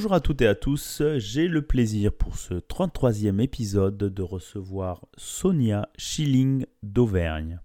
Bonjour 0.00 0.14
à 0.14 0.20
toutes 0.20 0.40
et 0.40 0.46
à 0.46 0.54
tous, 0.54 1.02
j'ai 1.18 1.46
le 1.46 1.60
plaisir 1.60 2.10
pour 2.10 2.38
ce 2.38 2.54
33e 2.54 3.38
épisode 3.38 3.98
de 3.98 4.22
recevoir 4.22 5.04
Sonia 5.18 5.90
Schilling 5.98 6.64
d'Auvergne. 6.82 7.60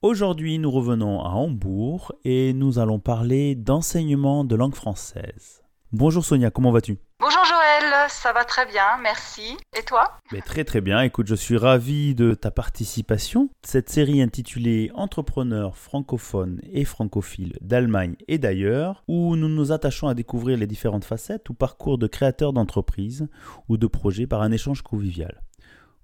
Aujourd'hui 0.00 0.58
nous 0.58 0.70
revenons 0.70 1.20
à 1.20 1.28
Hambourg 1.28 2.14
et 2.24 2.54
nous 2.54 2.78
allons 2.78 2.98
parler 2.98 3.54
d'enseignement 3.54 4.42
de 4.46 4.56
langue 4.56 4.74
française. 4.74 5.62
Bonjour 5.92 6.24
Sonia, 6.24 6.50
comment 6.50 6.70
vas-tu? 6.72 6.96
Bonjour 7.20 7.44
Joël, 7.44 7.75
ça 8.08 8.32
va 8.32 8.44
très 8.44 8.66
bien, 8.66 8.98
merci. 9.02 9.56
Et 9.76 9.82
toi 9.82 10.18
Mais 10.32 10.40
Très 10.40 10.64
très 10.64 10.80
bien, 10.80 11.00
écoute, 11.00 11.26
je 11.26 11.34
suis 11.34 11.56
ravi 11.56 12.14
de 12.14 12.34
ta 12.34 12.50
participation. 12.50 13.48
Cette 13.62 13.90
série 13.90 14.22
intitulée 14.22 14.90
Entrepreneurs 14.94 15.76
francophones 15.76 16.60
et 16.72 16.84
francophiles 16.84 17.56
d'Allemagne 17.60 18.16
et 18.28 18.38
d'ailleurs, 18.38 19.02
où 19.08 19.36
nous 19.36 19.48
nous 19.48 19.72
attachons 19.72 20.08
à 20.08 20.14
découvrir 20.14 20.58
les 20.58 20.66
différentes 20.66 21.04
facettes 21.04 21.48
ou 21.48 21.54
parcours 21.54 21.98
de 21.98 22.06
créateurs 22.06 22.52
d'entreprises 22.52 23.28
ou 23.68 23.76
de 23.76 23.86
projets 23.86 24.26
par 24.26 24.42
un 24.42 24.52
échange 24.52 24.82
convivial. 24.82 25.42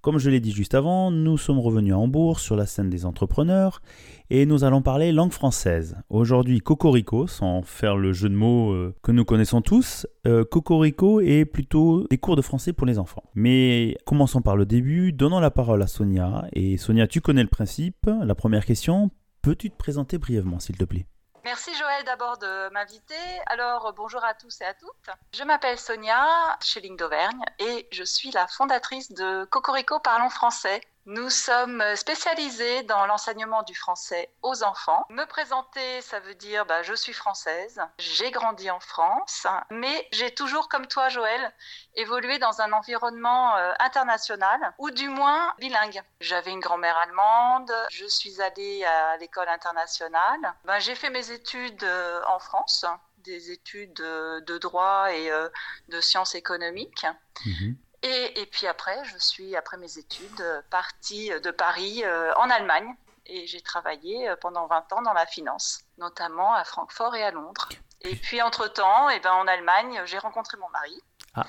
Comme 0.03 0.17
je 0.17 0.29
l'ai 0.29 0.41
dit 0.41 0.51
juste 0.51 0.75
avant, 0.75 1.11
nous 1.11 1.37
sommes 1.37 1.59
revenus 1.59 1.93
à 1.93 1.97
Hambourg 1.97 2.41
sur 2.41 2.57
la 2.57 2.65
scène 2.65 2.89
des 2.89 3.05
entrepreneurs 3.05 3.81
et 4.29 4.45
nous 4.45 4.65
allons 4.65 4.81
parler 4.81 5.13
langue 5.13 5.31
française. 5.31 5.95
Aujourd'hui, 6.09 6.59
Cocorico, 6.59 7.25
sans 7.25 7.61
faire 7.61 7.95
le 7.95 8.11
jeu 8.11 8.27
de 8.27 8.35
mots 8.35 8.73
euh, 8.73 8.93
que 9.01 9.13
nous 9.13 9.23
connaissons 9.23 9.61
tous, 9.61 10.05
euh, 10.27 10.43
Cocorico 10.43 11.21
est 11.21 11.45
plutôt 11.45 12.05
des 12.09 12.17
cours 12.17 12.35
de 12.35 12.41
français 12.41 12.73
pour 12.73 12.85
les 12.85 12.99
enfants. 12.99 13.23
Mais 13.33 13.95
commençons 14.05 14.41
par 14.41 14.57
le 14.57 14.65
début, 14.65 15.13
donnons 15.13 15.39
la 15.39 15.51
parole 15.51 15.81
à 15.81 15.87
Sonia. 15.87 16.49
Et 16.51 16.75
Sonia, 16.75 17.07
tu 17.07 17.21
connais 17.21 17.43
le 17.43 17.47
principe. 17.47 18.09
La 18.25 18.35
première 18.35 18.65
question, 18.65 19.09
peux-tu 19.41 19.69
te 19.69 19.77
présenter 19.77 20.17
brièvement, 20.17 20.59
s'il 20.59 20.75
te 20.75 20.83
plaît? 20.83 21.05
Merci 21.43 21.75
Joël 21.75 22.05
d'abord 22.05 22.37
de 22.37 22.69
m'inviter. 22.69 23.15
Alors 23.47 23.91
bonjour 23.91 24.23
à 24.23 24.33
tous 24.33 24.61
et 24.61 24.65
à 24.65 24.73
toutes. 24.73 25.09
Je 25.33 25.43
m'appelle 25.43 25.77
Sonia 25.77 26.25
Schelling 26.61 26.95
d'Auvergne 26.95 27.43
et 27.59 27.89
je 27.91 28.03
suis 28.05 28.31
la 28.31 28.47
fondatrice 28.47 29.11
de 29.11 29.43
Cocorico 29.45 29.99
Parlons 29.99 30.29
Français, 30.29 30.79
nous 31.05 31.29
sommes 31.29 31.83
spécialisés 31.95 32.83
dans 32.83 33.05
l'enseignement 33.05 33.63
du 33.63 33.75
français 33.75 34.33
aux 34.41 34.63
enfants. 34.63 35.05
Me 35.09 35.25
présenter, 35.25 36.01
ça 36.01 36.19
veut 36.19 36.35
dire 36.35 36.65
bah, 36.65 36.83
je 36.83 36.93
suis 36.93 37.13
française, 37.13 37.81
j'ai 37.97 38.31
grandi 38.31 38.69
en 38.71 38.79
France, 38.79 39.45
mais 39.69 40.07
j'ai 40.11 40.33
toujours, 40.33 40.69
comme 40.69 40.87
toi 40.87 41.09
Joël, 41.09 41.53
évolué 41.95 42.39
dans 42.39 42.61
un 42.61 42.71
environnement 42.71 43.55
euh, 43.57 43.73
international 43.79 44.73
ou 44.77 44.91
du 44.91 45.09
moins 45.09 45.53
bilingue. 45.59 46.01
J'avais 46.21 46.51
une 46.51 46.59
grand-mère 46.59 46.97
allemande, 46.97 47.71
je 47.91 48.05
suis 48.05 48.41
allée 48.41 48.85
à 48.85 49.17
l'école 49.17 49.49
internationale. 49.49 50.53
Ben, 50.65 50.79
j'ai 50.79 50.95
fait 50.95 51.09
mes 51.09 51.31
études 51.31 51.83
euh, 51.83 52.21
en 52.27 52.39
France 52.39 52.85
des 53.23 53.51
études 53.51 53.93
de 53.93 54.57
droit 54.57 55.11
et 55.13 55.31
euh, 55.31 55.47
de 55.89 56.01
sciences 56.01 56.35
économiques. 56.35 57.05
Mhm. 57.45 57.77
Et, 58.05 58.45
puis 58.51 58.67
après, 58.67 59.01
je 59.05 59.17
suis, 59.17 59.55
après 59.55 59.77
mes 59.77 59.97
études, 59.97 60.41
euh, 60.41 60.61
partie 60.69 61.29
de 61.29 61.51
Paris 61.51 62.03
euh, 62.03 62.33
en 62.35 62.49
Allemagne. 62.49 62.93
Et 63.25 63.47
j'ai 63.47 63.61
travaillé 63.61 64.27
euh, 64.27 64.35
pendant 64.35 64.67
20 64.67 64.91
ans 64.91 65.01
dans 65.01 65.13
la 65.13 65.25
finance, 65.25 65.79
notamment 65.97 66.53
à 66.53 66.65
Francfort 66.65 67.15
et 67.15 67.23
à 67.23 67.31
Londres. 67.31 67.69
Et 68.01 68.17
puis 68.17 68.41
entre-temps, 68.41 69.09
et 69.09 69.15
eh 69.15 69.19
ben, 69.21 69.31
en 69.31 69.47
Allemagne, 69.47 70.01
j'ai 70.03 70.17
rencontré 70.17 70.57
mon 70.57 70.69
mari. 70.69 71.01
Ah. 71.35 71.45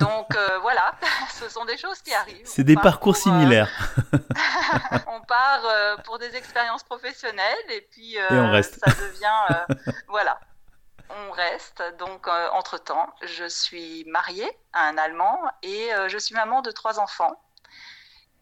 Donc 0.00 0.36
voilà, 0.62 0.94
ce 1.30 1.50
sont 1.50 1.66
des 1.66 1.76
choses 1.76 2.00
qui 2.00 2.14
arrivent. 2.14 2.46
C'est 2.46 2.64
des 2.64 2.74
parcours 2.74 3.14
similaires. 3.14 3.70
on 5.06 5.20
part 5.20 5.62
pour 6.04 6.18
des 6.18 6.34
expériences 6.34 6.82
professionnelles 6.82 7.70
et 7.70 7.82
puis 7.82 8.16
on 8.30 8.50
reste. 8.50 8.80
ça 8.82 8.90
devient... 8.90 9.92
voilà 10.08 10.40
on 11.10 11.32
reste. 11.32 11.82
Donc, 11.98 12.26
euh, 12.26 12.48
entre-temps, 12.52 13.08
je 13.22 13.48
suis 13.48 14.04
mariée 14.06 14.50
à 14.72 14.88
un 14.88 14.98
Allemand 14.98 15.38
et 15.62 15.92
euh, 15.92 16.08
je 16.08 16.18
suis 16.18 16.34
maman 16.34 16.62
de 16.62 16.70
trois 16.70 16.98
enfants. 16.98 17.40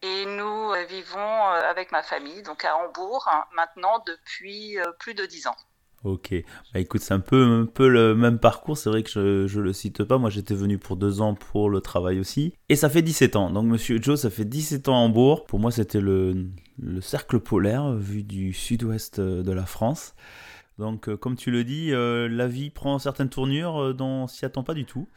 Et 0.03 0.27
nous 0.27 0.73
euh, 0.73 0.85
vivons 0.85 1.45
avec 1.49 1.91
ma 1.93 2.03
famille, 2.03 2.43
donc 2.43 2.65
à 2.65 2.77
Hambourg, 2.77 3.29
hein, 3.33 3.45
maintenant 3.55 4.03
depuis 4.07 4.79
plus 4.99 5.15
de 5.15 5.25
dix 5.27 5.47
ans. 5.47 5.57
Ok, 6.05 6.35
bah 6.73 6.79
écoute, 6.79 7.01
c'est 7.01 7.15
un 7.15 7.21
peu, 7.21 7.43
un 7.43 7.67
peu 7.67 7.89
le 7.89 8.15
même 8.15 8.39
parcours, 8.39 8.79
c'est 8.79 8.91
vrai 8.91 9.03
que 9.03 9.11
je 9.49 9.59
ne 9.59 9.65
le 9.65 9.73
cite 9.73 10.05
pas, 10.05 10.19
moi 10.19 10.31
j'étais 10.31 10.55
venu 10.55 10.79
pour 10.79 10.97
deux 10.97 11.21
ans 11.21 11.35
pour 11.35 11.69
le 11.69 11.81
travail 11.81 12.21
aussi, 12.21 12.55
et 12.69 12.77
ça 12.77 12.89
fait 12.89 13.03
17 13.03 13.35
ans, 13.35 13.51
donc 13.51 13.65
monsieur 13.65 14.01
Joe, 14.01 14.21
ça 14.21 14.31
fait 14.31 14.45
17 14.45 14.89
ans 14.89 14.95
à 14.95 14.99
Hambourg, 14.99 15.47
pour 15.47 15.59
moi 15.59 15.73
c'était 15.73 16.01
le, 16.01 16.47
le 16.79 17.01
cercle 17.01 17.41
polaire 17.41 17.93
vu 17.95 18.23
du 18.23 18.53
sud-ouest 18.53 19.19
de 19.21 19.53
la 19.53 19.67
France, 19.67 20.15
donc, 20.79 21.09
euh, 21.09 21.17
comme 21.17 21.37
tu 21.37 21.51
le 21.51 21.65
dis, 21.65 21.93
euh, 21.93 22.29
la 22.29 22.47
vie 22.47 22.71
prend 22.71 22.99
certaines 22.99 23.31
tournures 23.31 23.83
euh, 23.83 23.95
dont 23.95 24.25
on 24.25 24.27
s'y 24.27 24.45
attend 24.45 24.63
pas 24.63 24.75
du 24.75 24.85
tout. 24.85 25.09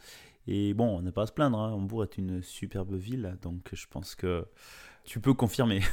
Et 0.46 0.72
bon, 0.74 0.98
on 0.98 1.02
n'est 1.02 1.12
pas 1.12 1.22
à 1.22 1.26
se 1.26 1.32
plaindre. 1.32 1.58
Hein. 1.58 1.72
Hambourg 1.72 2.02
est 2.02 2.16
une 2.16 2.42
superbe 2.42 2.94
ville, 2.94 3.36
donc 3.42 3.68
je 3.72 3.86
pense 3.86 4.14
que 4.14 4.46
tu 5.04 5.20
peux 5.20 5.34
confirmer. 5.34 5.80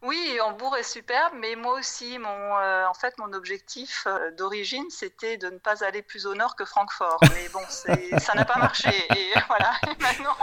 Oui, 0.00 0.38
Hambourg 0.44 0.76
est 0.76 0.84
superbe, 0.84 1.32
mais 1.40 1.56
moi 1.56 1.76
aussi, 1.76 2.20
mon, 2.20 2.28
en 2.28 2.94
fait, 2.94 3.18
mon 3.18 3.32
objectif 3.32 4.06
d'origine, 4.36 4.84
c'était 4.90 5.38
de 5.38 5.48
ne 5.48 5.58
pas 5.58 5.82
aller 5.84 6.02
plus 6.02 6.24
au 6.24 6.36
nord 6.36 6.54
que 6.54 6.64
Francfort. 6.64 7.18
Mais 7.34 7.48
bon, 7.52 7.58
ça 7.68 8.34
n'a 8.36 8.44
pas 8.44 8.58
marché. 8.58 8.90
Et 9.16 9.32
voilà, 9.48 9.72
maintenant, 9.98 10.36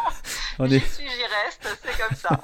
j'y 0.63 0.79
suis, 0.79 1.03
j'y 1.03 1.45
reste, 1.45 1.79
c'est 1.83 2.01
comme 2.01 2.15
ça. 2.15 2.39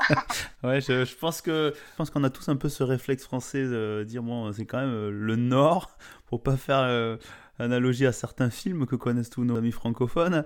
ouais, 0.68 0.82
je, 0.82 1.16
pense 1.16 1.42
que 1.42 1.74
je 1.76 1.96
pense 1.98 2.10
qu'on 2.10 2.24
a 2.24 2.30
tous 2.30 2.50
un 2.50 2.56
peu 2.56 2.70
ce 2.70 2.84
réflexe 2.84 3.24
français 3.24 3.64
de 3.64 4.04
dire 4.08 4.24
bon, 4.24 4.52
c'est 4.54 4.66
quand 4.66 4.80
même 4.80 4.94
euh, 4.94 5.12
le 5.12 5.36
nord, 5.36 5.98
pour 6.26 6.44
pas 6.44 6.58
faire 6.58 7.18
analogie 7.60 8.06
à 8.06 8.12
certains 8.12 8.50
films 8.50 8.86
que 8.86 8.96
connaissent 8.96 9.30
tous 9.30 9.44
nos 9.44 9.58
amis 9.58 9.72
francophones. 9.72 10.46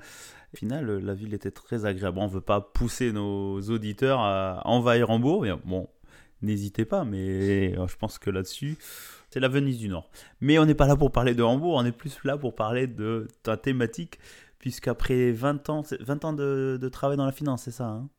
Au 0.54 0.58
final, 0.58 1.00
la 1.00 1.14
ville 1.14 1.34
était 1.34 1.52
très 1.52 1.86
agréable. 1.86 2.20
On 2.20 2.28
ne 2.28 2.32
veut 2.32 2.42
pas 2.42 2.62
pousser 2.62 3.12
nos 3.12 3.62
auditeurs 3.62 4.20
à 4.20 4.62
envahir 4.66 5.10
Hambourg. 5.10 5.44
Mais 5.44 5.52
bon, 5.66 5.90
n'hésitez 6.42 6.86
pas, 6.86 7.04
mais 7.04 7.76
euh, 7.78 7.88
je 7.88 7.96
pense 7.98 8.20
que 8.20 8.30
là-dessus, 8.30 8.78
c'est 9.30 9.40
la 9.40 9.48
Venise 9.48 9.80
du 9.80 9.90
Nord. 9.90 10.10
Mais 10.40 10.58
on 10.60 10.66
n'est 10.66 10.76
pas 10.76 10.88
là 10.88 10.96
pour 10.96 11.12
parler 11.12 11.34
de 11.34 11.44
Hambourg, 11.44 11.76
on 11.76 11.86
est 11.86 11.92
plus 11.92 12.18
là 12.24 12.38
pour 12.38 12.56
parler 12.56 12.88
de 12.88 13.28
ta 13.44 13.58
thématique, 13.58 14.20
puisqu'après 14.60 15.32
20 15.32 15.70
ans, 15.70 15.84
20 16.00 16.26
ans 16.26 16.34
de, 16.34 16.90
travail 16.92 17.18
dans 17.18 17.26
la 17.26 17.32
finance, 17.32 17.64
c'est 17.64 17.72
ça 17.72 17.86
hein? 17.86 18.10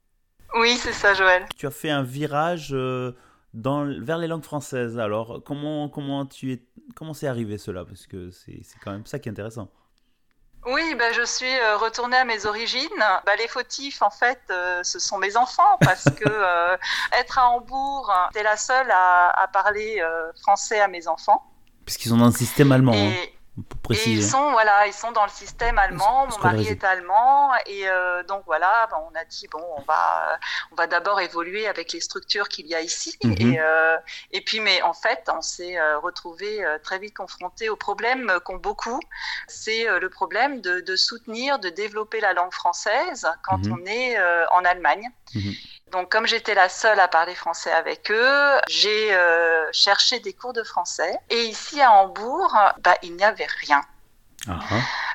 Oui, 0.55 0.77
c'est 0.77 0.93
ça, 0.93 1.13
Joël. 1.13 1.45
Tu 1.57 1.67
as 1.67 1.71
fait 1.71 1.91
un 1.91 2.03
virage 2.03 2.71
euh, 2.73 3.13
dans, 3.53 3.85
vers 4.01 4.17
les 4.17 4.27
langues 4.27 4.45
françaises. 4.45 4.99
Alors, 4.99 5.43
comment, 5.45 5.89
comment 5.89 6.25
tu 6.25 6.53
es, 6.53 6.63
comment 6.95 7.13
c'est 7.13 7.27
arrivé 7.27 7.59
cela? 7.59 7.85
Parce 7.85 8.07
que 8.07 8.31
c'est 8.31 8.63
quand 8.83 8.93
même 8.93 9.05
ça 9.05 9.19
qui 9.19 9.29
est 9.29 9.33
intéressant. 9.33 9.69
Oui, 10.67 10.97
bah, 10.99 11.13
je 11.13 11.23
suis 11.23 11.47
euh, 11.47 11.77
retournée 11.77 12.17
à 12.17 12.25
mes 12.25 12.45
origines. 12.45 12.89
Bah, 12.99 13.37
les 13.39 13.47
fautifs, 13.47 14.03
en 14.03 14.11
fait, 14.11 14.41
euh, 14.51 14.83
ce 14.83 14.99
sont 14.99 15.17
mes 15.17 15.37
enfants 15.37 15.79
parce 15.81 16.05
que 16.05 16.25
euh, 16.29 16.77
être 17.13 17.39
à 17.39 17.51
Hambourg, 17.51 18.13
j'étais 18.33 18.43
la 18.43 18.57
seule 18.57 18.91
à, 18.91 19.49
parler 19.53 20.03
français 20.43 20.81
à 20.81 20.89
mes 20.89 21.07
enfants. 21.07 21.43
Puisqu'ils 21.85 22.09
sont 22.09 22.17
dans 22.17 22.27
le 22.27 22.33
système 22.33 22.73
allemand. 22.73 22.95
Hein 22.95 23.13
ils 23.91 24.23
sont 24.23 24.51
voilà, 24.53 24.87
ils 24.87 24.93
sont 24.93 25.13
dans 25.13 25.25
le 25.25 25.31
système 25.31 25.79
allemand. 25.79 26.27
Mon 26.27 26.39
mari 26.39 26.69
est 26.69 26.85
allemand 26.85 27.53
et 27.67 27.89
euh, 27.89 28.23
donc 28.25 28.43
voilà, 28.47 28.89
ben, 28.91 28.99
on 29.11 29.15
a 29.15 29.25
dit 29.25 29.49
bon, 29.51 29.63
on 29.77 29.83
va 29.83 30.39
on 30.73 30.75
va 30.75 30.87
d'abord 30.87 31.21
évoluer 31.21 31.67
avec 31.67 31.93
les 31.93 32.01
structures 32.01 32.49
qu'il 32.49 32.67
y 32.67 32.75
a 32.75 32.81
ici 32.81 33.17
mhm. 33.23 33.37
et 33.39 33.61
euh, 33.61 33.97
et 34.33 34.41
puis 34.43 34.61
mais 34.61 34.83
en 34.83 34.93
fait, 34.93 35.31
on 35.33 35.41
s'est 35.41 35.79
euh, 35.79 35.99
retrouvé 35.99 36.65
très 36.83 36.99
vite 36.99 37.17
confronté 37.17 37.69
au 37.69 37.77
problème 37.77 38.33
qu'ont 38.45 38.57
beaucoup, 38.57 39.01
c'est 39.49 39.87
le 39.99 40.11
problème 40.11 40.61
de, 40.61 40.81
de, 40.81 40.97
soutenir, 40.97 41.59
de 41.59 41.69
développer 41.69 42.21
la 42.21 42.33
langue 42.33 42.53
française 42.53 43.27
quand 43.43 43.67
mhm. 43.67 43.73
on 43.73 43.87
est 43.87 44.19
en 44.53 44.65
Allemagne. 44.65 45.11
Mhm. 45.35 45.55
Donc, 45.93 46.11
comme 46.11 46.27
j'étais 46.27 46.55
la 46.55 46.69
seule 46.69 46.99
à 46.99 47.07
parler 47.07 47.35
français 47.35 47.71
avec 47.71 48.11
eux, 48.11 48.61
j'ai 48.69 49.15
euh, 49.15 49.67
cherché 49.73 50.19
des 50.19 50.33
cours 50.33 50.53
de 50.53 50.63
français. 50.65 51.17
Et 51.31 51.43
ici 51.45 51.81
à 51.81 51.93
Hambourg, 51.93 52.57
bah, 52.83 52.97
il 53.03 53.15
n'y 53.15 53.25
avait 53.25 53.47
rien. 53.61 53.83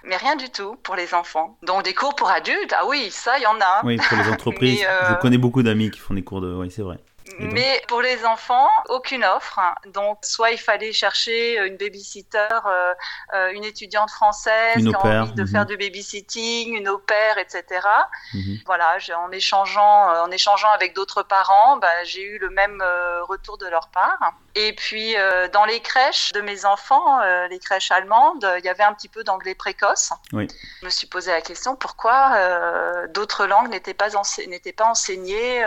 Mais 0.03 0.18
rien 0.18 0.35
du 0.35 0.50
tout 0.50 0.75
pour 0.83 0.95
les 0.95 1.13
enfants. 1.13 1.57
Donc 1.63 1.83
des 1.83 1.94
cours 1.94 2.15
pour 2.15 2.29
adultes, 2.29 2.73
ah 2.77 2.85
oui, 2.85 3.09
ça, 3.12 3.38
il 3.38 3.44
y 3.44 3.47
en 3.47 3.59
a. 3.62 3.81
Oui, 3.83 3.97
pour 3.97 4.18
les 4.18 4.29
entreprises. 4.29 4.79
Je 5.07 5.13
euh, 5.13 5.15
connais 5.15 5.38
beaucoup 5.38 5.63
d'amis 5.63 5.91
qui 5.91 6.00
font 6.00 6.13
des 6.13 6.23
cours 6.23 6.41
de... 6.41 6.53
Oui, 6.53 6.71
c'est 6.71 6.81
vrai. 6.81 6.97
Mais 7.39 7.81
pour 7.88 8.01
les 8.01 8.25
enfants, 8.25 8.69
aucune 8.89 9.24
offre. 9.24 9.60
Donc, 9.88 10.19
soit 10.24 10.51
il 10.51 10.57
fallait 10.57 10.94
chercher 10.94 11.57
une 11.66 11.78
babysitter, 11.78 12.48
euh, 12.66 12.94
euh, 13.33 13.51
une 13.54 13.63
étudiante 13.63 14.10
française 14.10 14.78
qui 14.78 14.94
a 14.94 15.00
envie 15.00 15.33
de 15.33 15.45
faire 15.45 15.62
mhm. 15.62 15.68
du 15.68 15.78
babysitting, 15.78 16.75
une 16.75 16.89
au 16.89 16.98
pair, 16.98 17.38
etc. 17.38 17.88
Mhm. 18.33 18.60
Voilà, 18.66 18.98
en 19.18 19.31
échangeant, 19.31 20.10
euh, 20.10 20.22
en 20.24 20.31
échangeant 20.31 20.69
avec 20.72 20.95
d'autres 20.95 21.24
parents, 21.24 21.78
bah, 21.78 22.04
j'ai 22.04 22.24
eu 22.24 22.38
le 22.39 22.50
même 22.50 22.83
retour 23.24 23.57
de 23.57 23.68
leur 23.68 23.89
part. 23.89 24.33
Et 24.54 24.74
puis, 24.74 25.16
dans 25.54 25.63
les 25.63 25.80
crèches 25.80 26.33
de 26.33 26.42
mes 26.42 26.66
enfants, 26.66 27.22
les 27.50 27.60
crèches 27.60 27.92
allemandes, 27.92 28.45
il 28.57 28.66
y 28.66 28.69
avait 28.69 28.83
un 28.83 28.94
petit 28.94 29.07
peu 29.07 29.24
d'anglais 29.24 29.56
précoce. 29.56 30.12
Oui. 30.33 30.48
Je 30.81 30.86
me 30.86 30.89
suis 30.89 31.07
posé 31.07 31.31
la 31.31 31.42
question 31.42 31.75
pourquoi 31.75 33.07
d'autres 33.07 33.45
langues 33.45 33.69
n'étaient 33.69 33.94
pas, 33.94 34.10
n'étaient 34.48 34.74
pas 34.74 34.86
enseignées, 34.86 35.63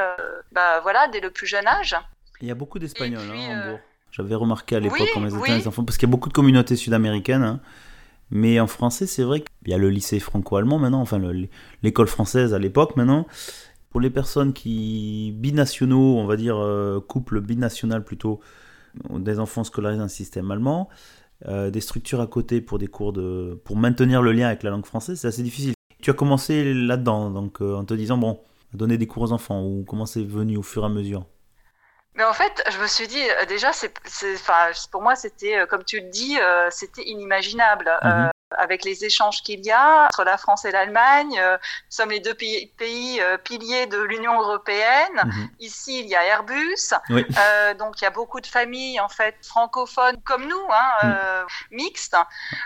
bah, 0.52 0.80
voilà, 0.80 1.08
dès 1.08 1.20
le 1.20 1.30
plus 1.30 1.46
jeune 1.46 1.53
âge. 1.66 1.96
Il 2.40 2.48
y 2.48 2.50
a 2.50 2.54
beaucoup 2.54 2.78
d'Espagnols 2.78 3.22
hein, 3.32 3.64
Hambourg. 3.64 3.80
J'avais 4.10 4.34
remarqué 4.34 4.76
à 4.76 4.80
l'époque 4.80 5.08
quand 5.12 5.24
les 5.24 5.66
enfants, 5.66 5.84
parce 5.84 5.98
qu'il 5.98 6.08
y 6.08 6.10
a 6.10 6.12
beaucoup 6.12 6.28
de 6.28 6.34
communautés 6.34 6.76
sud-américaines. 6.76 7.42
Hein. 7.42 7.60
Mais 8.30 8.60
en 8.60 8.66
français, 8.66 9.06
c'est 9.06 9.22
vrai 9.24 9.40
qu'il 9.40 9.70
y 9.70 9.74
a 9.74 9.78
le 9.78 9.90
lycée 9.90 10.20
franco-allemand 10.20 10.78
maintenant, 10.78 11.00
enfin 11.00 11.20
l'école 11.82 12.06
française 12.06 12.54
à 12.54 12.58
l'époque 12.58 12.96
maintenant. 12.96 13.26
Pour 13.90 14.00
les 14.00 14.10
personnes 14.10 14.52
qui, 14.52 15.32
binationaux, 15.36 16.16
on 16.16 16.26
va 16.26 16.36
dire 16.36 16.56
euh, 16.56 17.00
couple 17.00 17.40
binational 17.40 18.04
plutôt, 18.04 18.40
des 19.10 19.38
enfants 19.38 19.64
scolarisés 19.64 19.98
dans 19.98 20.06
un 20.06 20.08
système 20.08 20.50
allemand, 20.50 20.88
euh, 21.46 21.70
des 21.70 21.80
structures 21.80 22.20
à 22.20 22.26
côté 22.26 22.60
pour 22.60 22.78
des 22.78 22.86
cours 22.86 23.12
de, 23.12 23.60
pour 23.64 23.76
maintenir 23.76 24.22
le 24.22 24.32
lien 24.32 24.46
avec 24.46 24.62
la 24.62 24.70
langue 24.70 24.86
française, 24.86 25.20
c'est 25.20 25.28
assez 25.28 25.42
difficile. 25.42 25.74
Tu 26.02 26.10
as 26.10 26.14
commencé 26.14 26.74
là-dedans, 26.74 27.30
donc 27.30 27.60
euh, 27.60 27.76
en 27.76 27.84
te 27.84 27.94
disant 27.94 28.18
bon, 28.18 28.40
donner 28.72 28.98
des 28.98 29.06
cours 29.06 29.24
aux 29.24 29.32
enfants, 29.32 29.62
ou 29.64 29.84
comment 29.86 30.06
c'est 30.06 30.24
venu 30.24 30.56
au 30.56 30.62
fur 30.62 30.82
et 30.82 30.86
à 30.86 30.88
mesure? 30.88 31.26
Mais 32.14 32.24
en 32.24 32.32
fait, 32.32 32.62
je 32.70 32.78
me 32.78 32.86
suis 32.86 33.08
dit, 33.08 33.22
déjà, 33.48 33.72
c'est, 33.72 33.92
pour 34.90 35.02
moi, 35.02 35.16
c'était, 35.16 35.66
comme 35.68 35.84
tu 35.84 36.00
le 36.00 36.08
dis, 36.10 36.38
c'était 36.70 37.02
inimaginable. 37.02 37.90
Mhm 38.02 38.30
avec 38.58 38.84
les 38.84 39.04
échanges 39.04 39.42
qu'il 39.42 39.64
y 39.64 39.70
a 39.70 40.06
entre 40.06 40.24
la 40.24 40.38
France 40.38 40.64
et 40.64 40.70
l'Allemagne. 40.70 41.38
Euh, 41.38 41.56
nous 41.56 41.96
sommes 41.96 42.10
les 42.10 42.20
deux 42.20 42.34
pays, 42.34 42.66
pays 42.76 43.20
euh, 43.20 43.36
piliers 43.38 43.86
de 43.86 43.98
l'Union 43.98 44.40
européenne. 44.40 45.22
Mhm. 45.24 45.50
Ici, 45.60 46.00
il 46.00 46.06
y 46.06 46.14
a 46.14 46.24
Airbus. 46.24 46.94
Euh, 47.10 47.74
donc, 47.74 48.00
il 48.00 48.04
y 48.04 48.06
a 48.06 48.10
beaucoup 48.10 48.40
de 48.40 48.46
familles 48.46 49.00
en 49.00 49.08
fait 49.08 49.36
francophones 49.42 50.20
comme 50.24 50.46
nous, 50.46 50.66
hein, 50.70 50.92
mhm. 51.02 51.46
mixtes. 51.76 52.16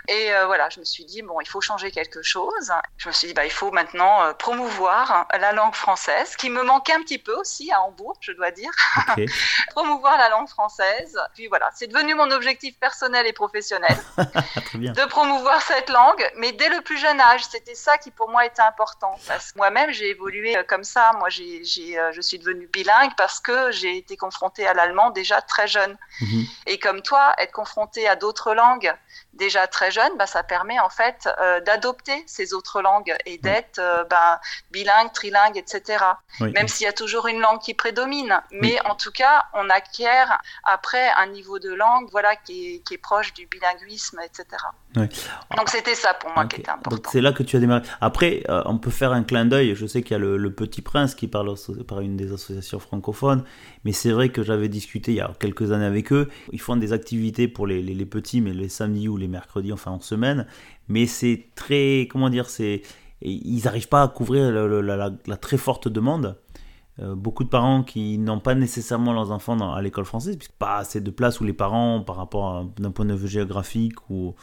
Et 0.08 0.30
voilà, 0.46 0.68
je 0.70 0.80
me 0.80 0.84
suis 0.84 1.04
dit 1.04 1.22
bon, 1.22 1.40
il 1.40 1.48
faut 1.48 1.60
changer 1.60 1.90
quelque 1.90 2.22
chose. 2.22 2.72
Je 2.96 3.08
me 3.08 3.12
suis 3.12 3.28
dit 3.28 3.34
bah, 3.34 3.44
il 3.44 3.52
faut 3.52 3.70
maintenant 3.70 4.32
promouvoir 4.34 5.26
la 5.38 5.52
langue 5.52 5.74
française, 5.74 6.36
qui 6.36 6.50
me 6.50 6.62
manquait 6.62 6.94
un 6.94 7.02
petit 7.02 7.18
peu 7.18 7.34
aussi 7.34 7.70
à 7.72 7.80
Hambourg, 7.82 8.16
je 8.20 8.32
dois 8.32 8.50
dire. 8.50 8.70
promouvoir 9.70 10.18
la 10.18 10.28
langue 10.28 10.48
française. 10.48 11.18
Puis 11.34 11.46
voilà, 11.48 11.70
c'est 11.74 11.86
devenu 11.86 12.14
mon 12.14 12.30
objectif 12.30 12.78
personnel 12.78 13.26
et 13.26 13.32
professionnel 13.32 13.96
de 14.74 15.08
promouvoir 15.08 15.60
cette 15.62 15.77
langue, 15.88 16.30
mais 16.36 16.52
dès 16.52 16.68
le 16.68 16.80
plus 16.80 16.98
jeune 16.98 17.20
âge, 17.20 17.44
c'était 17.44 17.74
ça 17.74 17.98
qui 17.98 18.10
pour 18.10 18.28
moi 18.28 18.44
était 18.46 18.62
important. 18.62 19.14
Parce 19.26 19.52
que 19.52 19.58
moi-même, 19.58 19.90
j'ai 19.92 20.10
évolué 20.10 20.56
euh, 20.56 20.62
comme 20.62 20.84
ça. 20.84 21.12
Moi, 21.18 21.28
j'ai, 21.28 21.62
euh, 21.98 22.12
je 22.12 22.20
suis 22.20 22.38
devenue 22.38 22.66
bilingue 22.66 23.12
parce 23.16 23.40
que 23.40 23.70
j'ai 23.70 23.96
été 23.96 24.16
confrontée 24.16 24.66
à 24.66 24.74
l'allemand 24.74 25.10
déjà 25.10 25.40
très 25.40 25.68
jeune. 25.68 25.96
Mhm. 26.20 26.44
Et 26.66 26.78
comme 26.78 27.02
toi, 27.02 27.34
être 27.38 27.52
confrontée 27.52 28.08
à 28.08 28.16
d'autres 28.16 28.54
langues 28.54 28.92
déjà 29.38 29.66
très 29.66 29.90
jeune, 29.90 30.12
bah, 30.18 30.26
ça 30.26 30.42
permet 30.42 30.78
en 30.80 30.90
fait 30.90 31.28
euh, 31.40 31.60
d'adopter 31.60 32.22
ces 32.26 32.52
autres 32.52 32.82
langues 32.82 33.14
et 33.24 33.38
d'être 33.38 33.80
ben, 34.10 34.38
bilingue, 34.70 35.12
trilingue, 35.12 35.56
etc. 35.56 36.04
Même 36.40 36.68
s'il 36.68 36.84
y 36.84 36.88
a 36.88 36.92
toujours 36.92 37.26
une 37.28 37.40
langue 37.40 37.60
qui 37.60 37.74
prédomine. 37.74 38.40
Mais 38.50 38.78
en 38.84 38.94
tout 38.94 39.12
cas, 39.12 39.44
on 39.54 39.70
acquiert 39.70 40.40
après 40.64 41.08
un 41.16 41.26
niveau 41.26 41.58
de 41.58 41.72
langue 41.72 42.08
voilà, 42.10 42.36
qui 42.36 42.74
est, 42.74 42.78
qui 42.80 42.94
est 42.94 42.98
proche 42.98 43.32
du 43.32 43.46
bilinguisme, 43.46 44.20
etc. 44.24 44.46
Donc 44.94 45.68
c'était 45.68 45.94
ça 45.94 46.14
pour 46.14 46.30
moi 46.32 46.46
qui 46.46 46.60
était 46.60 46.70
important. 46.70 47.10
c'est 47.10 47.20
là 47.20 47.32
que 47.32 47.42
tu 47.42 47.56
as 47.56 47.60
démarré. 47.60 47.82
Après, 48.00 48.42
euh, 48.48 48.62
on 48.66 48.78
peut 48.78 48.90
faire 48.90 49.12
un 49.12 49.22
clin 49.22 49.44
d'œil. 49.44 49.74
Je 49.74 49.86
sais 49.86 50.02
qu'il 50.02 50.12
y 50.12 50.14
a 50.14 50.18
le, 50.18 50.48
Petit 50.58 50.82
Prince 50.82 51.14
qui 51.14 51.28
parle 51.28 51.54
par 51.86 52.00
une 52.00 52.16
des 52.16 52.32
associations 52.32 52.80
francophones, 52.80 53.44
mais 53.84 53.92
c'est 53.92 54.10
vrai 54.10 54.30
que 54.30 54.42
j'avais 54.42 54.68
discuté 54.68 55.12
il 55.12 55.16
y 55.16 55.20
a 55.20 55.32
quelques 55.38 55.72
années 55.72 55.84
avec 55.84 56.12
eux. 56.12 56.28
Ils 56.52 56.60
font 56.60 56.76
des 56.76 56.92
activités 56.92 57.48
pour 57.48 57.66
les, 57.66 57.82
petits, 58.06 58.40
mais 58.40 58.52
les 58.52 58.68
samedis 58.68 59.08
ou 59.08 59.16
les 59.16 59.28
mercredis, 59.28 59.72
enfin 59.72 59.92
en 59.92 60.00
semaine. 60.00 60.46
Mais 60.88 61.06
c'est 61.06 61.46
très, 61.54 62.08
comment 62.10 62.30
dire, 62.30 62.50
c'est 62.50 62.82
ils 63.20 63.62
n'arrivent 63.64 63.88
pas 63.88 64.02
à 64.02 64.08
couvrir 64.08 64.50
la, 64.52 65.36
très 65.36 65.56
forte 65.56 65.88
demande. 65.88 66.36
Euh, 67.00 67.14
beaucoup 67.14 67.44
de 67.44 67.48
parents 67.48 67.84
qui 67.84 68.18
n'ont 68.18 68.40
pas 68.40 68.56
nécessairement 68.56 69.12
leurs 69.12 69.30
enfants 69.30 69.72
à 69.72 69.80
l'école 69.82 70.04
française, 70.04 70.36
puisque 70.36 70.52
pas 70.52 70.78
assez 70.78 71.00
de 71.00 71.10
place 71.10 71.40
où 71.40 71.44
les 71.44 71.52
parents, 71.52 72.00
par 72.00 72.16
rapport 72.16 72.64
d'un 72.76 72.90
point 72.90 73.04
de 73.04 73.14
vue 73.14 73.28
géographique 73.28 73.94
ou, 74.10 74.34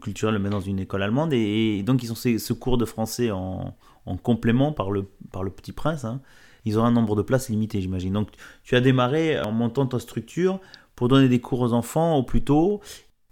culturel, 0.00 0.34
le 0.34 0.40
mettent 0.40 0.52
dans 0.52 0.60
une 0.60 0.78
école 0.78 1.02
allemande. 1.02 1.32
Et, 1.32 1.82
donc, 1.82 2.02
ils 2.02 2.12
ont 2.12 2.14
ce, 2.14 2.52
cours 2.52 2.78
de 2.78 2.84
français 2.84 3.30
en, 3.32 3.74
en, 4.06 4.16
complément 4.16 4.72
par 4.72 4.90
le, 4.90 5.08
par 5.32 5.42
le 5.42 5.50
Petit 5.50 5.72
Prince. 5.72 6.04
Hein. 6.04 6.20
Ils 6.66 6.78
ont 6.78 6.84
un 6.84 6.90
nombre 6.90 7.16
de 7.16 7.22
places 7.22 7.48
limité, 7.48 7.80
j'imagine. 7.80 8.12
Donc, 8.12 8.28
tu 8.62 8.76
as 8.76 8.82
démarré 8.82 9.40
en 9.40 9.52
montant 9.52 9.86
ta 9.86 9.98
structure 9.98 10.60
pour 10.94 11.08
donner 11.08 11.28
des 11.28 11.40
cours 11.40 11.60
aux 11.60 11.72
enfants 11.72 12.16
au 12.16 12.22
plus 12.22 12.44
tôt. 12.44 12.82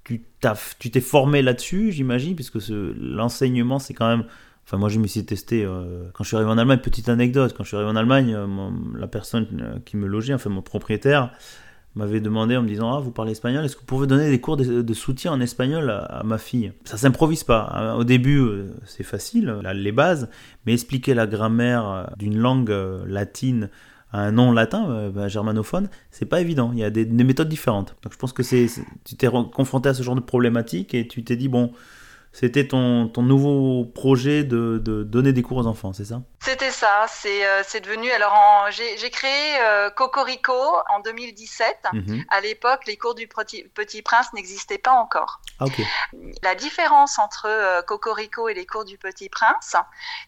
Tu 0.04 0.90
t'es 0.90 1.00
formé 1.00 1.42
là-dessus, 1.42 1.92
j'imagine, 1.92 2.34
puisque 2.34 2.58
l'enseignement, 2.70 3.78
c'est 3.78 3.94
quand 3.94 4.08
même 4.08 4.24
Enfin, 4.66 4.78
moi, 4.78 4.88
je 4.88 4.98
me 4.98 5.06
suis 5.06 5.24
testé 5.24 5.62
euh, 5.62 6.08
quand 6.14 6.24
je 6.24 6.28
suis 6.28 6.36
arrivé 6.36 6.50
en 6.50 6.56
Allemagne. 6.56 6.78
Petite 6.78 7.10
anecdote, 7.10 7.52
quand 7.54 7.64
je 7.64 7.68
suis 7.68 7.76
arrivé 7.76 7.90
en 7.90 7.96
Allemagne, 7.96 8.34
euh, 8.34 8.70
la 8.96 9.06
personne 9.06 9.46
euh, 9.60 9.78
qui 9.84 9.98
me 9.98 10.06
logeait, 10.06 10.32
enfin 10.32 10.48
mon 10.48 10.62
propriétaire, 10.62 11.32
m'avait 11.94 12.20
demandé 12.20 12.56
en 12.56 12.62
me 12.62 12.68
disant 12.68 12.92
Ah, 12.92 13.00
vous 13.00 13.10
parlez 13.10 13.32
espagnol, 13.32 13.64
est-ce 13.64 13.76
que 13.76 13.80
vous 13.80 13.86
pouvez 13.86 14.06
donner 14.06 14.30
des 14.30 14.40
cours 14.40 14.56
de, 14.56 14.94
soutien 14.94 15.32
en 15.32 15.40
espagnol 15.40 15.90
à, 15.90 16.22
ma 16.24 16.38
fille? 16.38 16.72
Ça 16.84 16.96
s'improvise 16.96 17.44
pas. 17.44 17.70
Hein. 17.74 17.94
Au 17.94 18.04
début, 18.04 18.44
c'est 18.86 19.02
facile, 19.02 19.60
les 19.74 19.92
bases, 19.92 20.28
mais 20.66 20.72
expliquer 20.72 21.14
la 21.14 21.26
grammaire 21.26 22.10
d'une 22.18 22.38
langue 22.38 22.74
latine 23.06 23.70
à 24.12 24.20
un 24.20 24.32
nom 24.32 24.52
latin, 24.52 25.10
bah, 25.10 25.26
germanophone, 25.26 25.88
c'est 26.12 26.26
pas 26.26 26.40
évident. 26.40 26.70
Il 26.72 26.78
y 26.78 26.84
a 26.84 26.90
des, 26.90 27.04
des 27.04 27.24
méthodes 27.24 27.48
différentes. 27.48 27.96
Donc 28.02 28.12
je 28.12 28.18
pense 28.18 28.32
que 28.32 28.44
c'est, 28.44 28.66
tu 29.04 29.16
t'es 29.16 29.28
confronté 29.52 29.88
à 29.88 29.94
ce 29.94 30.02
genre 30.04 30.14
de 30.14 30.20
problématique 30.20 30.94
et 30.94 31.08
tu 31.08 31.24
t'es 31.24 31.36
dit 31.36 31.48
Bon, 31.48 31.72
c'était 32.34 32.66
ton, 32.66 33.06
ton, 33.06 33.22
nouveau 33.22 33.84
projet 33.84 34.42
de, 34.42 34.78
de, 34.84 35.04
donner 35.04 35.32
des 35.32 35.42
cours 35.42 35.58
aux 35.58 35.66
enfants, 35.68 35.92
c'est 35.92 36.04
ça? 36.04 36.20
C'était 36.40 36.72
ça. 36.72 37.06
C'est 37.08 37.46
euh, 37.46 37.62
devenu. 37.80 38.10
Alors, 38.10 38.34
j'ai 38.70 39.10
créé 39.10 39.60
euh, 39.60 39.88
Cocorico 39.90 40.52
en 40.92 40.98
2017. 40.98 41.76
Mhm. 41.92 42.24
À 42.28 42.40
l'époque, 42.40 42.86
les 42.88 42.96
cours 42.96 43.14
du 43.14 43.28
Petit, 43.28 43.62
Petit 43.74 44.02
Prince 44.02 44.32
n'existaient 44.32 44.78
pas 44.78 44.90
encore. 44.90 45.40
Ah. 45.60 45.66
La 46.42 46.56
différence 46.56 47.20
entre 47.20 47.46
euh, 47.46 47.82
Cocorico 47.82 48.48
et 48.48 48.54
les 48.54 48.66
cours 48.66 48.84
du 48.84 48.98
Petit 48.98 49.28
Prince, 49.28 49.76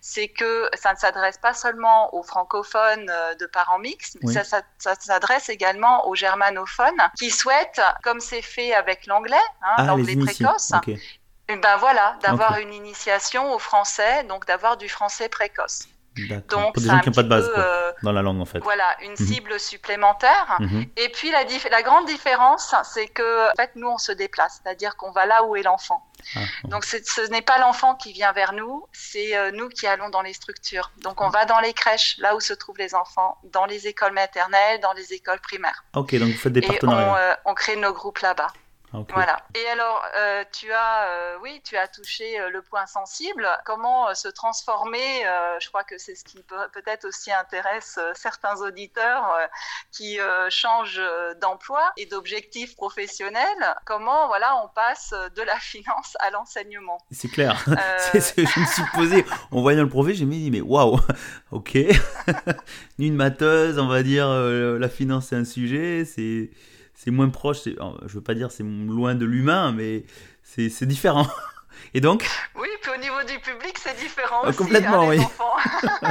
c'est 0.01 0.29
que 0.29 0.71
ça 0.75 0.93
ne 0.93 0.99
s'adresse 0.99 1.39
pas 1.39 1.55
seulement 1.55 2.15
aux 2.15 2.23
francophones 2.23 3.11
de 3.41 3.47
parents 3.47 3.81
mixtes, 3.81 4.17
mais 4.23 4.33
ça, 4.33 4.45
ça, 4.79 4.95
s'adresse 4.95 5.49
également 5.49 6.07
aux 6.07 6.15
germanophones 6.15 7.03
qui 7.19 7.31
souhaitent, 7.31 7.81
comme 8.05 8.21
c'est 8.21 8.43
fait 8.43 8.75
avec 8.75 9.07
l'anglais, 9.07 9.37
hein, 9.63 9.75
ah, 9.79 9.85
l'anglais 9.87 10.17
précoce, 10.17 10.73
ben 11.55 11.77
voilà, 11.77 12.17
d'avoir 12.23 12.59
une 12.59 12.75
initiation 12.75 13.53
au 13.53 13.59
français, 13.59 14.25
donc 14.25 14.47
d'avoir 14.47 14.77
du 14.77 14.89
français 14.89 15.29
précoce. 15.29 15.89
Donc, 16.49 16.75
pour 16.75 16.83
des 16.83 16.89
gens 16.89 17.01
qui 17.01 17.09
n'ont 17.09 17.15
pas 17.15 17.23
de 17.23 17.29
base 17.29 17.51
euh, 17.57 17.93
dans 18.03 18.13
la 18.13 18.23
langue 18.23 18.41
en 18.41 18.47
fait. 18.47 18.61
Voilà, 18.61 18.97
une 19.03 19.11
mhm. 19.11 19.17
cible 19.17 19.61
supplémentaire. 19.61 20.57
Mhm. 20.61 20.87
Et 20.97 21.09
puis 21.11 21.31
la, 21.31 21.45
la 21.71 21.83
grande 21.83 22.07
différence, 22.07 22.75
c'est 22.85 23.09
que 23.09 23.51
en 23.51 23.55
fait, 23.55 23.73
nous 23.75 23.89
on 23.89 23.99
se 23.99 24.13
déplace, 24.13 24.61
c'est-à-dire 24.63 24.97
qu'on 24.97 25.11
va 25.11 25.27
là 25.27 25.45
où 25.45 25.57
est 25.57 25.63
l'enfant. 25.63 26.03
Ah, 26.35 26.41
donc 26.65 26.85
ce 26.85 27.31
n'est 27.31 27.43
pas 27.43 27.59
l'enfant 27.59 27.95
qui 27.95 28.13
vient 28.13 28.33
vers 28.33 28.53
nous, 28.53 28.87
c'est 28.93 29.37
euh, 29.37 29.51
nous 29.53 29.69
qui 29.69 29.87
allons 29.87 30.09
dans 30.09 30.23
les 30.23 30.33
structures. 30.33 30.91
Donc 31.03 31.21
on 31.21 31.29
va 31.29 31.45
dans 31.45 31.61
les 31.61 31.73
crèches, 31.73 32.17
là 32.19 32.35
où 32.35 32.41
se 32.41 32.55
trouvent 32.55 32.79
les 32.79 32.95
enfants, 32.95 33.37
dans 33.53 33.67
les 33.67 33.87
écoles 33.87 34.13
maternelles, 34.13 34.81
dans 34.81 34.95
les 34.95 35.13
écoles 35.13 35.41
primaires. 35.41 35.85
Ok, 35.95 36.15
donc 36.15 36.31
vous 36.31 36.39
faites 36.39 36.53
des 36.53 36.63
partenariats. 36.63 37.07
Et 37.07 37.11
on, 37.11 37.17
euh, 37.17 37.35
on 37.45 37.55
crée 37.55 37.77
nos 37.77 37.93
groupes 37.93 38.21
là-bas. 38.21 38.49
Voilà. 39.13 39.39
Et 39.55 39.67
alors, 39.69 40.03
euh, 40.17 40.45
tu 40.53 40.71
as, 40.73 41.09
euh, 41.09 41.37
oui, 41.43 41.61
tu 41.65 41.77
as 41.77 41.89
touché 41.89 42.41
euh, 42.41 42.51
le 42.51 42.63
point 42.63 42.87
sensible. 42.87 43.47
Comment 43.65 44.15
se 44.15 44.29
transformer 44.29 45.25
Je 45.61 45.69
crois 45.69 45.85
que 45.85 45.99
c'est 45.99 46.15
ce 46.15 46.25
qui 46.25 46.43
peut-être 46.73 47.07
aussi 47.07 47.33
intéresse 47.33 47.99
certains 48.15 48.57
auditeurs 48.61 49.35
qui 49.93 50.19
changent 50.51 51.03
d'emploi 51.41 51.93
et 51.97 52.07
d'objectifs 52.07 52.77
professionnels. 52.77 53.75
Comment, 53.85 54.29
voilà, 54.29 54.57
on 54.65 54.69
passe 54.69 55.15
de 55.35 55.43
la 55.43 55.57
finance 55.61 56.17
à 56.21 56.31
l'enseignement. 56.31 56.99
C'est 57.11 57.29
clair. 57.29 57.65
c'est 58.13 58.21
ce 58.21 58.33
que 58.35 58.47
je 58.47 58.61
me 58.61 58.67
suis 58.67 58.83
posé 58.95 59.25
en 59.51 59.61
voyant 59.61 59.83
le 59.83 59.89
projet. 59.89 60.15
J'ai 60.15 60.25
dit, 60.25 60.51
mais 60.51 60.61
waouh, 60.61 60.99
ok. 61.51 61.79
Une 62.99 63.15
mateuse, 63.15 63.79
on 63.79 63.89
va 63.89 64.03
dire, 64.03 64.29
la 64.29 64.89
finance 64.89 65.29
c'est 65.29 65.37
un 65.37 65.45
sujet, 65.45 66.05
c'est 66.05 66.51
c'est 67.07 67.13
moins 67.13 67.29
proche, 67.29 67.59
je 67.67 68.15
veux 68.15 68.21
pas 68.21 68.35
dire 68.35 68.51
c'est 68.51 68.65
loin 68.65 69.15
de 69.15 69.25
l'humain, 69.25 69.71
mais 69.71 70.07
c'est 70.43 70.87
différent. 70.87 71.29
Et 71.95 72.01
donc 72.01 72.29
Oui, 72.57 72.67
puis 72.83 72.91
au 72.91 72.97
niveau 72.97 73.23
du 73.23 73.39
public, 73.39 73.79
c'est 73.79 73.97
différent 73.97 74.41
ah, 74.43 74.49
aussi. 74.49 74.59
Complètement, 74.59 75.03
hein, 75.03 75.09
oui. 75.11 75.21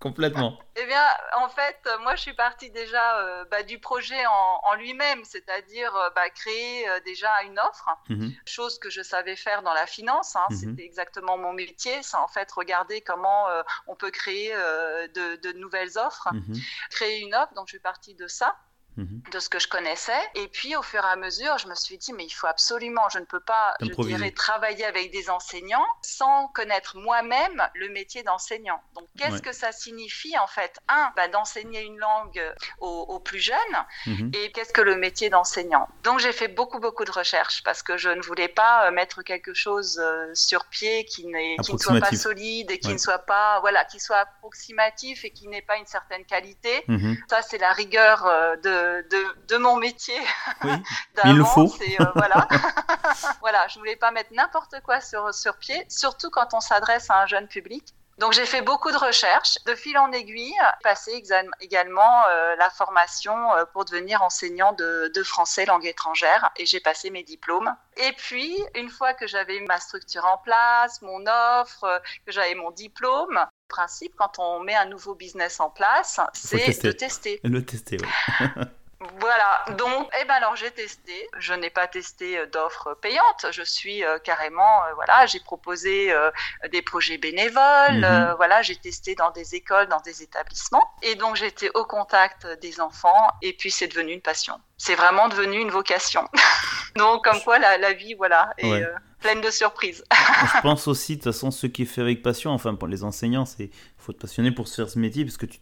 complètement. 0.00 0.58
Eh 0.76 0.86
bien, 0.86 1.04
en 1.36 1.50
fait, 1.50 1.86
moi, 2.00 2.16
je 2.16 2.22
suis 2.22 2.32
partie 2.32 2.70
déjà 2.70 3.18
euh, 3.18 3.44
bah, 3.50 3.62
du 3.62 3.78
projet 3.78 4.24
en, 4.26 4.74
lui-même, 4.76 5.22
c'est-à-dire 5.24 5.94
euh, 5.94 6.08
bah, 6.16 6.30
créer 6.30 6.88
euh, 6.88 6.98
déjà 7.04 7.28
une 7.44 7.58
offre, 7.58 7.90
mhm. 8.08 8.32
chose 8.46 8.78
que 8.78 8.88
je 8.88 9.02
savais 9.02 9.36
faire 9.36 9.62
dans 9.62 9.74
la 9.74 9.86
finance. 9.86 10.34
Hein, 10.34 10.46
mhm. 10.48 10.56
C'était 10.56 10.84
exactement 10.86 11.36
mon 11.36 11.52
métier, 11.52 12.02
c'est 12.02 12.16
en 12.16 12.28
fait 12.28 12.50
regarder 12.52 13.02
comment 13.02 13.48
on 13.86 13.96
peut 13.96 14.10
créer 14.10 14.50
de, 14.54 15.52
nouvelles 15.58 15.98
offres, 15.98 16.28
mhm. 16.32 16.56
créer 16.90 17.20
une 17.20 17.34
offre. 17.34 17.52
Donc, 17.52 17.68
je 17.68 17.72
suis 17.72 17.80
partie 17.80 18.14
de 18.14 18.26
ça. 18.26 18.56
Mhm. 18.96 19.22
de 19.32 19.38
ce 19.38 19.48
que 19.48 19.58
je 19.58 19.68
connaissais. 19.68 20.20
Et 20.34 20.48
puis, 20.48 20.76
au 20.76 20.82
fur 20.82 21.02
et 21.02 21.08
à 21.08 21.16
mesure, 21.16 21.56
je 21.58 21.66
me 21.66 21.74
suis 21.74 21.96
dit, 21.96 22.12
mais 22.12 22.24
il 22.24 22.30
faut 22.30 22.46
absolument, 22.46 23.08
je 23.10 23.18
ne 23.18 23.24
peux 23.24 23.40
pas, 23.40 23.74
je 23.80 23.86
dirais, 24.02 24.30
travailler 24.30 24.84
avec 24.84 25.10
des 25.10 25.30
enseignants 25.30 25.86
sans 26.02 26.48
connaître 26.48 26.96
moi-même 26.96 27.62
le 27.74 27.88
métier 27.88 28.22
d'enseignant. 28.22 28.80
Donc, 28.94 29.08
qu'est-ce 29.18 29.40
que 29.40 29.52
ça 29.52 29.72
signifie, 29.72 30.36
en 30.38 30.46
fait? 30.46 30.78
Un, 30.88 31.10
bah, 31.16 31.28
d'enseigner 31.28 31.82
une 31.82 31.98
langue 31.98 32.42
aux, 32.80 33.20
plus 33.20 33.40
jeunes. 33.40 33.56
Mhm. 34.06 34.30
Et 34.34 34.52
qu'est-ce 34.52 34.72
que 34.72 34.80
le 34.80 34.96
métier 34.96 35.30
d'enseignant? 35.30 35.88
Donc, 36.02 36.18
j'ai 36.18 36.32
fait 36.32 36.48
beaucoup, 36.48 36.80
beaucoup 36.80 37.04
de 37.04 37.10
recherches 37.10 37.62
parce 37.62 37.82
que 37.82 37.96
je 37.96 38.08
ne 38.08 38.20
voulais 38.22 38.48
pas 38.48 38.86
euh, 38.86 38.90
mettre 38.90 39.22
quelque 39.22 39.54
chose 39.54 39.98
euh, 40.02 40.30
sur 40.34 40.66
pied 40.66 41.04
qui, 41.04 41.26
qui 41.62 41.72
ne 41.72 41.78
soit 41.78 42.00
pas 42.00 42.14
solide 42.14 42.70
et 42.70 42.78
qui 42.78 42.92
ne 42.92 42.98
soit 42.98 43.20
pas, 43.20 43.60
voilà, 43.60 43.84
qui 43.84 44.00
soit 44.00 44.18
approximatif 44.18 45.24
et 45.24 45.30
qui 45.30 45.48
n'ait 45.48 45.62
pas 45.62 45.76
une 45.76 45.86
certaine 45.86 46.24
qualité. 46.24 46.84
Mhm. 46.88 47.16
Ça, 47.28 47.42
c'est 47.42 47.58
la 47.58 47.72
rigueur 47.72 48.26
euh, 48.26 48.56
de 49.10 49.46
de, 49.48 49.56
mon 49.56 49.76
métier. 49.76 50.18
Oui, 50.64 50.72
il 51.24 51.36
le 51.36 51.44
faut. 51.44 51.72
Euh, 52.00 52.04
voilà. 52.14 52.48
voilà, 53.40 53.66
je 53.68 53.78
voulais 53.78 53.96
pas 53.96 54.10
mettre 54.10 54.32
n'importe 54.32 54.80
quoi 54.84 55.00
sur, 55.00 55.32
sur 55.34 55.56
pied, 55.56 55.84
surtout 55.88 56.30
quand 56.30 56.54
on 56.54 56.60
s'adresse 56.60 57.10
à 57.10 57.22
un 57.22 57.26
jeune 57.26 57.48
public. 57.48 57.94
Donc 58.18 58.34
j'ai 58.34 58.44
fait 58.44 58.60
beaucoup 58.60 58.90
de 58.90 58.96
recherches, 58.96 59.56
de 59.64 59.74
fil 59.74 59.96
en 59.96 60.12
aiguille, 60.12 60.54
passé 60.82 61.22
également 61.60 62.26
euh, 62.28 62.54
la 62.56 62.68
formation 62.68 63.54
euh, 63.54 63.64
pour 63.72 63.86
devenir 63.86 64.22
enseignant 64.22 64.74
de, 64.74 65.10
de, 65.12 65.22
français 65.22 65.64
langue 65.64 65.86
étrangère 65.86 66.50
et 66.56 66.66
j'ai 66.66 66.78
passé 66.78 67.08
mes 67.10 67.22
diplômes. 67.22 67.74
Et 67.96 68.12
puis 68.12 68.62
une 68.74 68.90
fois 68.90 69.14
que 69.14 69.26
j'avais 69.26 69.60
ma 69.60 69.80
structure 69.80 70.26
en 70.26 70.36
place, 70.38 71.00
mon 71.00 71.24
offre, 71.26 72.02
que 72.26 72.32
j'avais 72.32 72.54
mon 72.54 72.70
diplôme, 72.70 73.44
principe 73.72 74.12
quand 74.16 74.38
on 74.38 74.60
met 74.60 74.74
un 74.74 74.86
nouveau 74.86 75.14
business 75.14 75.58
en 75.60 75.70
place, 75.70 76.20
c'est 76.34 76.82
de 76.82 76.92
tester. 76.92 77.40
Le 77.42 77.64
tester, 77.64 77.96
oui. 78.00 78.46
Voilà, 79.18 79.64
donc, 79.78 80.08
eh 80.20 80.24
ben 80.24 80.34
alors 80.34 80.56
j'ai 80.56 80.70
testé. 80.70 81.28
Je 81.38 81.54
n'ai 81.54 81.70
pas 81.70 81.86
testé 81.86 82.38
euh, 82.38 82.46
d'offres 82.46 82.94
payantes. 82.94 83.46
Je 83.50 83.62
suis 83.62 84.04
euh, 84.04 84.18
carrément, 84.18 84.84
euh, 84.84 84.94
voilà, 84.94 85.26
j'ai 85.26 85.40
proposé 85.40 86.14
des 86.70 86.82
projets 86.82 87.18
bénévoles. 87.18 88.00
Mhm. 88.00 88.34
voilà, 88.36 88.62
j'ai 88.62 88.76
testé 88.76 89.14
dans 89.14 89.30
des 89.30 89.54
écoles, 89.54 89.86
dans 89.88 90.00
des 90.00 90.22
établissements. 90.22 90.88
Et 91.02 91.14
donc 91.14 91.36
j'étais 91.36 91.70
au 91.74 91.84
contact 91.84 92.46
des 92.60 92.80
enfants. 92.80 93.28
Et 93.42 93.52
puis 93.52 93.70
c'est 93.70 93.88
devenu 93.88 94.12
une 94.12 94.22
passion. 94.22 94.60
C'est 94.76 94.94
vraiment 94.94 95.28
devenu 95.28 95.60
une 95.60 95.70
vocation. 95.70 96.28
donc 96.96 97.24
comme 97.24 97.40
quoi 97.42 97.58
la, 97.58 97.92
vie, 97.92 98.14
voilà, 98.14 98.52
est 98.58 98.84
pleine 99.22 99.40
de 99.40 99.50
surprises. 99.50 100.04
Je 100.56 100.60
pense 100.60 100.86
aussi, 100.88 101.12
de 101.12 101.22
toute 101.22 101.32
façon, 101.32 101.50
ce 101.50 101.66
qui 101.66 101.82
est 101.82 101.86
fait 101.86 102.02
avec 102.02 102.22
passion, 102.22 102.50
enfin 102.50 102.74
pour 102.74 102.88
les 102.88 103.04
enseignants, 103.04 103.46
c'est 103.46 103.70
faut 104.02 104.12
te 104.12 104.18
passionner 104.18 104.50
pour 104.50 104.68
faire 104.68 104.90
ce 104.90 104.98
métier 104.98 105.24
parce 105.24 105.36
que 105.36 105.46
tu, 105.46 105.60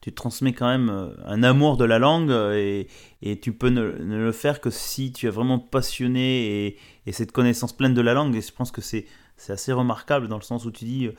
tu 0.00 0.12
transmets 0.12 0.52
quand 0.52 0.66
même 0.66 0.90
euh, 0.90 1.14
un 1.24 1.42
amour 1.42 1.76
de 1.76 1.84
la 1.84 1.98
langue 1.98 2.30
euh, 2.30 2.84
et, 3.22 3.40
tu 3.40 3.52
peux 3.52 3.68
ne, 3.68 3.80
le 3.82 4.32
faire 4.32 4.60
que 4.60 4.70
si 4.70 5.12
tu 5.12 5.26
es 5.26 5.30
vraiment 5.30 5.58
passionné 5.58 6.66
et, 6.66 6.78
et, 7.06 7.12
cette 7.12 7.32
connaissance 7.32 7.72
pleine 7.72 7.94
de 7.94 8.00
la 8.00 8.12
langue. 8.12 8.34
Et 8.34 8.42
je 8.42 8.52
pense 8.52 8.72
que 8.72 8.80
c'est 8.80 9.06
assez 9.48 9.72
remarquable 9.72 10.28
dans 10.28 10.36
le 10.36 10.42
sens 10.42 10.64
où 10.64 10.70
tu 10.70 10.84
dis, 10.84 11.06
euh, 11.06 11.14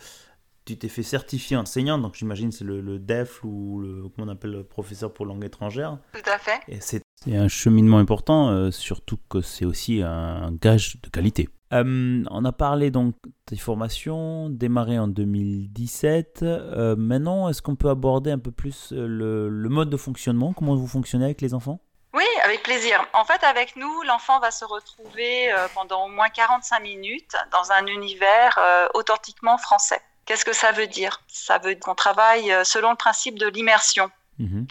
tu 0.65 0.77
t'es 0.77 0.89
fait 0.89 1.03
certifier 1.03 1.55
enseignant, 1.55 1.97
donc 1.97 2.15
j'imagine 2.15 2.51
c'est 2.51 2.65
le, 2.65 2.99
DEF 2.99 3.41
ou 3.45 3.79
le, 3.79 4.09
comment 4.09 4.27
on 4.29 4.33
appelle, 4.33 4.51
le 4.51 4.63
professeur 4.63 5.13
pour 5.13 5.25
langue 5.25 5.45
étrangère. 5.45 5.97
Tout 6.11 6.29
à 6.29 6.37
fait. 6.37 6.59
Et 6.67 6.81
c'est 6.81 7.03
un 7.31 7.47
cheminement 7.47 7.99
important, 7.99 8.69
surtout 8.71 9.17
que 9.29 9.39
c'est 9.39 9.63
aussi 9.63 10.01
un 10.01 10.51
gage 10.51 10.97
de 11.01 11.09
qualité. 11.09 11.47
Euh, 11.73 12.23
on 12.29 12.45
a 12.45 12.51
parlé 12.51 12.91
donc 12.91 13.15
des 13.47 13.57
formations 13.57 14.49
démarrées 14.49 14.99
en 14.99 15.07
2017. 15.07 16.39
Euh, 16.43 16.95
maintenant, 16.97 17.49
est-ce 17.49 17.61
qu'on 17.61 17.75
peut 17.75 17.89
aborder 17.89 18.31
un 18.31 18.39
peu 18.39 18.51
plus 18.51 18.93
euh, 18.93 19.49
le, 19.49 19.69
mode 19.69 19.89
de 19.89 19.97
fonctionnement? 19.97 20.53
Comment 20.53 20.75
vous 20.75 20.87
fonctionnez 20.87 21.25
avec 21.25 21.41
les 21.41 21.53
enfants? 21.53 21.79
Oui, 22.13 22.25
avec 22.43 22.63
plaisir. 22.63 23.05
En 23.13 23.25
fait, 23.25 23.43
avec 23.43 23.75
nous, 23.75 24.01
l'enfant 24.03 24.39
va 24.39 24.49
se 24.49 24.65
retrouver 24.65 25.53
pendant 25.75 26.05
au 26.05 26.09
moins 26.09 26.29
45 26.29 26.79
minutes 26.79 27.35
dans 27.51 27.71
un 27.71 27.85
univers 27.85 28.57
authentiquement 28.95 29.59
français. 29.59 30.01
Qu'est-ce 30.25 30.45
que 30.45 30.53
ça 30.53 30.71
veut 30.71 30.87
dire? 30.87 31.21
Ça 31.27 31.59
veut 31.59 31.75
dire 31.75 31.83
qu'on 31.83 31.93
travaille 31.93 32.51
selon 32.63 32.91
le 32.91 32.95
principe 32.95 33.37
de 33.37 33.47
l'immersion. 33.47 34.09
Mhm. 34.39 34.65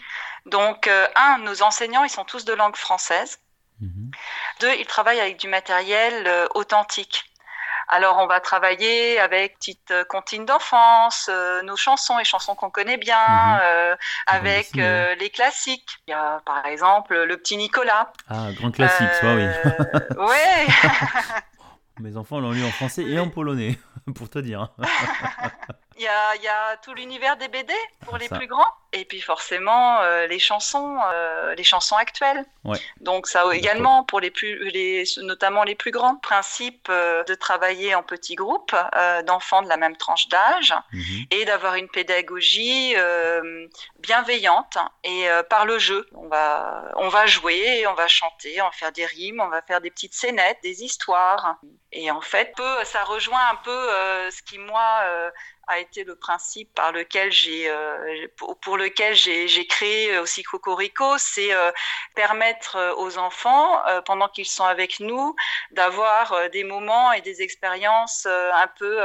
Donc, 0.47 0.89
un, 1.15 1.37
nos 1.37 1.61
enseignants, 1.61 2.03
ils 2.03 2.09
sont 2.09 2.25
tous 2.25 2.43
de 2.43 2.53
langue 2.53 2.75
française. 2.75 3.39
Mhm. 3.81 4.11
Deux, 4.61 4.73
ils 4.79 4.85
travaillent 4.85 5.19
avec 5.19 5.39
du 5.39 5.47
matériel 5.47 6.25
euh, 6.27 6.47
authentique. 6.55 7.25
Alors, 7.89 8.17
on 8.17 8.27
va 8.27 8.41
travailler 8.41 9.17
avec 9.17 9.57
petite 9.59 9.91
euh, 9.91 10.03
comptine 10.03 10.45
d'enfance, 10.45 11.29
euh, 11.31 11.61
nos 11.61 11.77
chansons, 11.77 12.17
les 12.17 12.25
chansons 12.25 12.53
qu'on 12.53 12.69
connaît 12.69 12.97
bien, 12.97 13.15
mhm. 13.17 13.97
avec 14.27 14.73
les 14.75 15.29
classiques. 15.29 15.99
Il 16.07 16.11
y 16.11 16.13
a 16.13 16.41
par 16.45 16.65
exemple 16.65 17.23
le 17.23 17.37
petit 17.37 17.57
Nicolas. 17.57 18.11
Ah, 18.29 18.51
grand 18.53 18.71
classique, 18.71 19.13
ça, 19.21 19.35
oui. 19.35 19.45
ouais. 20.17 20.67
Mes 21.99 22.15
enfants 22.17 22.39
l'ont 22.39 22.51
lu 22.51 22.63
en 22.63 22.71
français 22.71 23.03
et 23.03 23.19
en 23.19 23.29
polonais, 23.29 23.79
pour 24.15 24.29
te 24.29 24.39
dire. 24.39 24.69
Il 25.97 26.03
y 26.03 26.07
a, 26.07 26.35
y 26.35 26.47
a, 26.47 26.77
tout 26.77 26.93
l'univers 26.93 27.37
des 27.37 27.47
BD 27.47 27.73
pour 28.05 28.17
les 28.17 28.29
plus 28.29 28.47
grands. 28.47 28.71
Et 28.93 29.03
puis 29.03 29.19
forcément 29.19 29.99
euh, 30.01 30.27
les 30.27 30.39
chansons 30.39 30.97
euh, 31.11 31.55
les 31.55 31.63
chansons 31.63 31.97
actuelles. 31.97 32.45
Ouais. 32.63 32.79
donc 32.99 33.27
ça 33.27 33.43
également 33.53 34.03
pour 34.03 34.19
les 34.19 34.31
plus 34.31 34.69
les 34.69 35.03
notamment 35.17 35.63
les 35.63 35.75
plus 35.75 35.91
grands. 35.91 36.15
Principe 36.15 36.87
euh, 36.89 37.23
de 37.25 37.35
travailler 37.35 37.95
en 37.95 38.03
petits 38.03 38.35
groupes 38.35 38.75
d'enfants 39.25 39.61
de 39.61 39.67
la 39.67 39.77
même 39.77 39.97
tranche 39.97 40.29
d'âge 40.29 40.73
mhm. 40.93 41.25
et 41.31 41.45
d'avoir 41.45 41.75
une 41.75 41.89
pédagogie 41.89 42.95
bienveillante 43.99 44.77
et 45.03 45.27
par 45.49 45.65
le 45.65 45.79
jeu. 45.79 46.07
On 46.15 46.27
va 46.27 46.93
on 46.95 47.09
va 47.09 47.25
jouer 47.25 47.85
on 47.87 47.93
va 47.93 48.07
chanter 48.07 48.61
on 48.61 48.65
va 48.65 48.71
faire 48.71 48.93
des 48.93 49.05
rimes 49.05 49.41
on 49.41 49.49
va 49.49 49.61
faire 49.61 49.81
des 49.81 49.91
petites 49.91 50.13
scénettes 50.13 50.59
des 50.63 50.83
histoires. 50.83 51.57
Et 51.91 52.09
en 52.09 52.21
fait 52.21 52.53
peu 52.55 52.83
ça 52.85 53.03
rejoint 53.03 53.49
un 53.51 53.55
peu 53.63 53.89
ce 54.31 54.41
qui 54.43 54.59
moi 54.59 55.03
a 55.67 55.79
été 55.79 56.03
le 56.03 56.15
principe 56.15 56.73
par 56.73 56.91
lequel 56.91 57.31
j'ai 57.31 57.69
pour 58.61 58.77
lequel 58.77 59.15
j'ai 59.15 59.67
créé 59.67 60.17
aussi 60.19 60.43
Cocorico, 60.43 61.17
c'est 61.17 61.53
euh, 61.53 61.71
permettre 62.15 62.75
euh, 62.75 62.95
aux 62.95 63.17
enfants, 63.17 63.85
euh, 63.87 64.01
pendant 64.01 64.27
qu'ils 64.27 64.47
sont 64.47 64.65
avec 64.65 64.99
nous, 64.99 65.35
d'avoir 65.71 66.49
des 66.51 66.63
moments 66.63 67.11
et 67.11 67.21
des 67.21 67.41
expériences 67.41 68.25
un 68.25 68.67
peu 68.79 68.99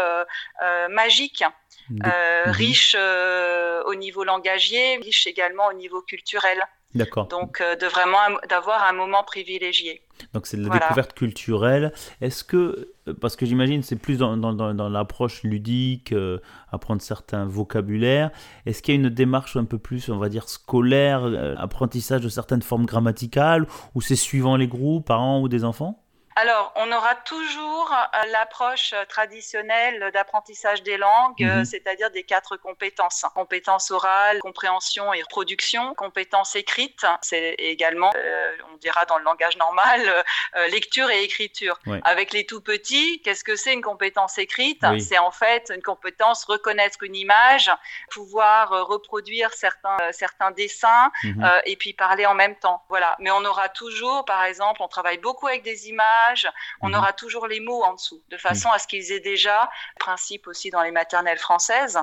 magiques. 0.90 1.44
Mhm. 1.90 2.02
riches 2.46 2.94
au 2.94 3.94
niveau 3.94 4.24
langagier, 4.24 4.96
riches 5.02 5.26
également 5.26 5.66
au 5.66 5.72
niveau 5.72 6.00
culturel. 6.02 6.64
D'accord. 6.94 7.28
Donc, 7.28 7.60
euh, 7.60 7.74
de 7.76 7.86
vraiment 7.86 8.18
d'avoir 8.48 8.84
un 8.84 8.92
moment 8.92 9.22
privilégié. 9.24 10.02
Donc, 10.34 10.46
c'est 10.46 10.58
la 10.58 10.68
découverte 10.68 11.14
culturelle. 11.14 11.92
Est-ce 12.20 12.44
que, 12.44 12.92
euh, 13.08 13.14
parce 13.18 13.34
que 13.34 13.46
j'imagine 13.46 13.82
c'est 13.82 13.96
plus 13.96 14.18
dans, 14.18 14.36
dans, 14.36 14.52
dans, 14.52 14.88
l'approche 14.88 15.42
ludique, 15.42 16.12
euh, 16.12 16.38
apprendre 16.70 17.00
certains 17.00 17.46
vocabulaires, 17.46 18.30
est-ce 18.66 18.82
qu'il 18.82 18.94
y 18.94 18.98
a 18.98 19.00
une 19.00 19.08
démarche 19.08 19.56
un 19.56 19.64
peu 19.64 19.78
plus, 19.78 20.10
on 20.10 20.18
va 20.18 20.28
dire, 20.28 20.48
scolaire, 20.48 21.24
apprentissage 21.56 22.20
de 22.20 22.28
certaines 22.28 22.62
formes 22.62 22.86
grammaticales, 22.86 23.66
ou 23.94 24.02
c'est 24.02 24.16
suivant 24.16 24.56
les 24.56 24.68
groupes, 24.68 25.06
parents 25.06 25.40
ou 25.40 25.48
des 25.48 25.64
enfants? 25.64 26.01
Alors, 26.34 26.72
on 26.76 26.90
aura 26.92 27.14
toujours 27.14 27.92
euh, 27.92 28.26
l'approche 28.30 28.92
euh, 28.94 29.04
traditionnelle 29.04 30.10
d'apprentissage 30.12 30.82
des 30.82 30.96
langues, 30.96 31.42
euh, 31.42 31.58
mhm. 31.58 31.64
c'est-à-dire 31.64 32.10
des 32.10 32.24
quatre 32.24 32.56
compétences. 32.56 33.24
Compétences 33.34 33.90
orales, 33.90 34.38
compréhension 34.40 35.12
et 35.12 35.22
reproduction. 35.22 35.94
Compétences 35.94 36.56
écrites, 36.56 37.04
c'est 37.20 37.54
également, 37.58 38.10
on 38.72 38.76
dira 38.78 39.04
dans 39.06 39.18
le 39.18 39.24
langage 39.24 39.56
normal, 39.56 40.00
lecture 40.70 41.10
et 41.10 41.22
écriture. 41.22 41.78
Avec 42.04 42.32
les 42.32 42.46
tout 42.46 42.60
petits, 42.60 43.20
qu'est-ce 43.22 43.44
que 43.44 43.56
c'est 43.56 43.72
une 43.72 43.82
compétence 43.82 44.38
écrite? 44.38 44.84
C'est 45.00 45.18
en 45.18 45.30
fait 45.30 45.70
une 45.74 45.82
compétence 45.82 46.44
reconnaître 46.44 47.02
une 47.02 47.16
image, 47.16 47.70
pouvoir 48.10 48.70
reproduire 48.86 49.52
certains, 49.52 49.96
certains 50.12 50.50
dessins 50.50 51.10
mhm. 51.24 51.50
et 51.64 51.76
puis 51.76 51.92
parler 51.92 52.26
en 52.26 52.34
même 52.34 52.56
temps. 52.56 52.82
Voilà. 52.88 53.16
Mais 53.18 53.30
on 53.30 53.44
aura 53.44 53.68
toujours, 53.68 54.24
par 54.24 54.44
exemple, 54.44 54.82
on 54.82 54.88
travaille 54.88 55.18
beaucoup 55.18 55.46
avec 55.46 55.62
des 55.62 55.88
images 55.88 56.21
on 56.80 56.88
mhm. 56.88 56.94
aura 56.94 57.12
toujours 57.12 57.46
les 57.46 57.60
mots 57.60 57.82
en 57.82 57.94
dessous, 57.94 58.22
de 58.28 58.36
façon 58.36 58.68
à 58.70 58.78
ce 58.78 58.86
qu'ils 58.86 59.12
aient 59.12 59.20
déjà, 59.20 59.70
principe 59.98 60.46
aussi 60.46 60.70
dans 60.70 60.82
les 60.82 60.90
maternelles 60.90 61.38
françaises, 61.38 61.98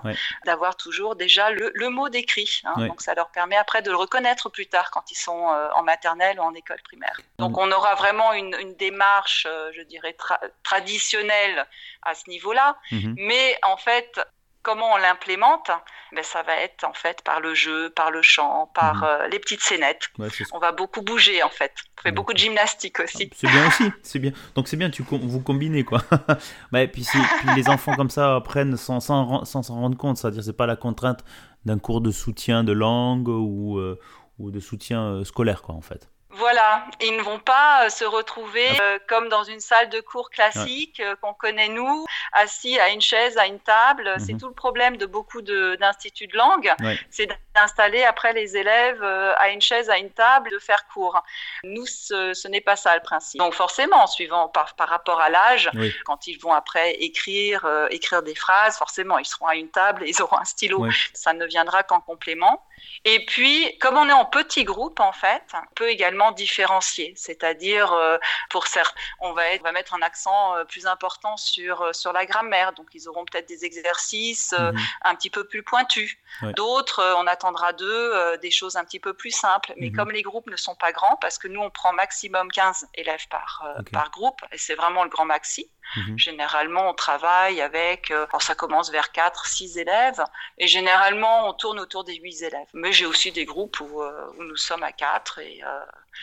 d'avoir 0.46 0.76
toujours 0.76 1.16
déjà 1.16 1.50
le, 1.52 1.90
mot 1.90 2.10
décrit. 2.10 2.62
Hein. 2.66 2.88
Donc 2.88 3.02
ça 3.02 3.14
leur 3.14 3.30
permet 3.30 3.56
après 3.56 3.82
de 3.82 3.90
le 3.90 3.98
reconnaître 3.98 4.50
plus 4.50 4.68
tard 4.68 4.92
quand 4.92 5.12
ils 5.12 5.18
sont 5.18 5.52
euh, 5.52 5.70
en 5.76 5.84
maternelle 5.84 6.40
ou 6.40 6.44
en 6.44 6.54
école 6.54 6.82
primaire. 6.84 7.20
Donc 7.38 7.58
on 7.58 7.72
aura 7.72 7.96
vraiment 7.96 8.34
une, 8.34 8.76
démarche, 8.76 9.48
euh, 9.50 9.72
je 9.76 9.82
dirais, 9.82 10.16
traditionnelle 10.64 11.66
à 12.04 12.16
ce 12.16 12.30
niveau-là, 12.30 12.78
mhm. 12.92 13.16
mais 13.18 13.58
en 13.64 13.78
fait, 13.78 14.20
comment 14.62 14.94
on 14.94 14.98
l'implémente 14.98 15.70
ben, 16.12 16.24
Ça 16.24 16.44
va 16.44 16.56
être 16.58 16.84
en 16.84 16.94
fait 16.94 17.22
par 17.24 17.40
le 17.40 17.54
jeu, 17.54 17.90
par 17.92 18.12
le 18.12 18.22
chant, 18.22 18.72
par 18.74 18.96
mhm. 18.96 19.04
euh, 19.04 19.28
les 19.28 19.40
petites 19.40 19.62
scénettes. 19.62 20.10
on 20.54 20.60
va 20.60 20.72
beaucoup 20.72 21.02
bouger 21.02 21.44
en 21.44 21.50
fait. 21.50 21.74
On 22.00 22.02
fait 22.02 22.12
beaucoup 22.12 22.34
de 22.34 22.38
gymnastique 22.38 23.00
aussi. 23.00 23.30
C'est 23.36 23.48
bien 23.48 23.68
aussi, 23.68 23.92
c'est 24.04 24.20
bien. 24.20 24.32
Donc 24.56 24.68
c'est 24.68 24.78
bien, 24.78 24.90
tu 24.90 25.04
vous 25.04 25.42
combinez 25.42 25.84
quoi. 25.84 26.02
bah, 26.72 26.82
et 26.82 26.88
puis, 26.88 27.04
puis, 27.04 27.50
les 27.56 27.70
enfants 27.70 27.96
comme 27.96 28.10
ça 28.10 28.36
apprennent 28.36 28.78
sans 28.78 29.00
s'en 29.00 29.46
rendre 29.46 29.98
compte. 29.98 30.18
C'est-à-dire 30.18 30.44
c'est 30.44 30.54
pas 30.54 30.68
la 30.68 30.76
contrainte 30.76 31.24
d'un 31.66 31.80
cours 31.80 32.02
de 32.02 32.12
soutien 32.12 32.64
de 32.64 32.72
langue 32.72 33.28
ou, 33.28 33.78
euh, 33.80 34.00
ou 34.38 34.52
de 34.52 34.60
soutien 34.60 35.24
scolaire, 35.26 35.62
quoi, 35.62 35.76
en 35.76 35.82
fait. 35.82 36.10
Voilà, 36.32 36.86
ils 37.02 37.16
ne 37.18 37.24
vont 37.24 37.40
pas 37.40 37.86
euh, 37.86 37.90
se 37.90 38.06
retrouver 38.06 38.68
euh, 38.80 39.00
comme 39.08 39.30
dans 39.30 39.44
une 39.44 39.60
salle 39.60 39.90
de 39.90 40.00
cours 40.00 40.30
classique 40.30 41.00
euh, 41.00 41.16
qu'on 41.16 41.34
connaît 41.34 41.70
nous, 41.70 42.06
assis 42.34 42.80
à 42.80 42.90
une 42.90 43.02
chaise, 43.02 43.36
à 43.40 43.48
une 43.48 43.60
table. 43.60 44.14
C'est 44.20 44.34
mhm. 44.34 44.40
tout 44.40 44.48
le 44.48 44.54
problème 44.54 44.98
de 44.98 45.08
beaucoup 45.08 45.42
d'instituts 45.42 46.28
de, 46.28 46.38
langue, 46.38 46.72
c'est 47.10 47.28
d'installer 47.56 48.04
après 48.04 48.34
les 48.34 48.56
élèves 48.56 49.04
à 49.04 49.50
une 49.50 49.62
chaise, 49.62 49.90
à 49.90 49.98
une 49.98 50.12
table, 50.12 50.52
de 50.52 50.60
faire 50.60 50.86
cours. 50.94 51.20
Nous, 51.64 51.88
ce, 51.88 52.48
n'est 52.48 52.62
pas 52.62 52.76
ça 52.76 52.94
le 52.96 53.02
principe. 53.02 53.40
Donc 53.40 53.56
forcément, 53.56 54.06
suivant 54.06 54.50
par, 54.50 54.76
par 54.76 54.88
rapport 54.88 55.20
à 55.22 55.30
l'âge, 55.30 55.72
quand 56.06 56.28
ils 56.28 56.38
vont 56.38 56.54
après 56.54 56.94
écrire, 56.96 57.68
écrire 57.90 58.22
des 58.22 58.36
phrases, 58.36 58.78
forcément, 58.78 59.18
ils 59.18 59.26
seront 59.26 59.48
à 59.48 59.56
une 59.56 59.70
table 59.70 60.04
et 60.04 60.10
ils 60.10 60.22
auront 60.22 60.38
un 60.38 60.46
stylo. 60.46 60.86
Ça 61.14 61.34
ne 61.34 61.46
viendra 61.46 61.82
qu'en 61.82 62.02
complément. 62.02 62.64
Et 63.06 63.26
puis, 63.26 63.78
comme 63.80 63.98
on 63.98 64.10
est 64.10 64.14
en 64.14 64.26
petits 64.26 64.64
groupes, 64.64 65.00
en 65.00 65.14
fait, 65.14 65.44
on 65.54 65.74
peut 65.76 65.90
également 65.90 66.32
différencier. 66.32 67.14
C'est-à-dire, 67.16 67.94
euh, 67.94 68.18
pour 68.50 68.68
certains, 68.68 69.00
on 69.20 69.34
va, 69.34 69.48
être, 69.48 69.62
on 69.62 69.64
va 69.64 69.72
mettre 69.72 69.94
un 69.94 70.02
accent 70.02 70.56
euh, 70.56 70.66
plus 70.66 70.86
important 70.86 71.38
sur, 71.38 71.82
euh, 71.82 71.94
sur 71.94 72.12
la 72.12 72.26
grammaire. 72.26 72.74
Donc, 72.74 72.88
ils 72.94 73.08
auront 73.08 73.26
peut-être 73.26 73.48
des 73.48 73.66
exercices 73.66 74.54
mhm. 74.54 74.78
un 75.04 75.16
petit 75.16 75.30
peu 75.30 75.46
plus 75.46 75.64
pointus. 75.64 76.18
D'autres, 76.56 77.04
on 77.18 77.28
attendra 77.28 77.74
d'eux 77.74 78.38
des 78.42 78.52
choses 78.52 78.76
un 78.76 78.86
petit 78.86 79.00
peu 79.00 79.14
plus 79.14 79.32
simples. 79.32 79.74
Mais 79.78 79.90
mhm. 79.90 79.96
comme 79.96 80.12
les 80.12 80.22
groupes 80.22 80.50
ne 80.50 80.58
sont 80.58 80.76
pas 80.76 80.92
grands, 80.92 81.18
parce 81.22 81.38
que 81.38 81.48
nous, 81.48 81.62
on 81.62 81.70
prend 81.70 81.94
maximum 81.94 82.52
15 82.52 82.88
élèves 82.96 83.28
par, 83.30 83.66
par 83.92 84.12
groupe, 84.12 84.42
et 84.52 84.58
c'est 84.58 84.76
vraiment 84.76 85.04
le 85.04 85.10
grand 85.10 85.26
maxi. 85.26 85.70
Mhm. 85.96 86.18
Généralement, 86.18 86.90
on 86.90 86.94
travaille 86.94 87.62
avec, 87.62 88.14
ça 88.40 88.56
commence 88.56 88.92
vers 88.92 89.12
4, 89.12 89.46
6 89.46 89.78
élèves, 89.78 90.24
et 90.58 90.68
généralement, 90.68 91.50
on 91.50 91.54
tourne 91.54 91.80
autour 91.80 92.04
des 92.04 92.16
8 92.16 92.44
élèves. 92.44 92.68
Mais 92.74 92.92
j'ai 92.92 93.06
aussi 93.06 93.32
des 93.32 93.46
groupes 93.46 93.80
où, 93.80 94.02
où, 94.02 94.44
nous 94.44 94.58
sommes 94.58 94.84
à 94.84 94.92
4, 94.92 95.40
et, 95.40 95.62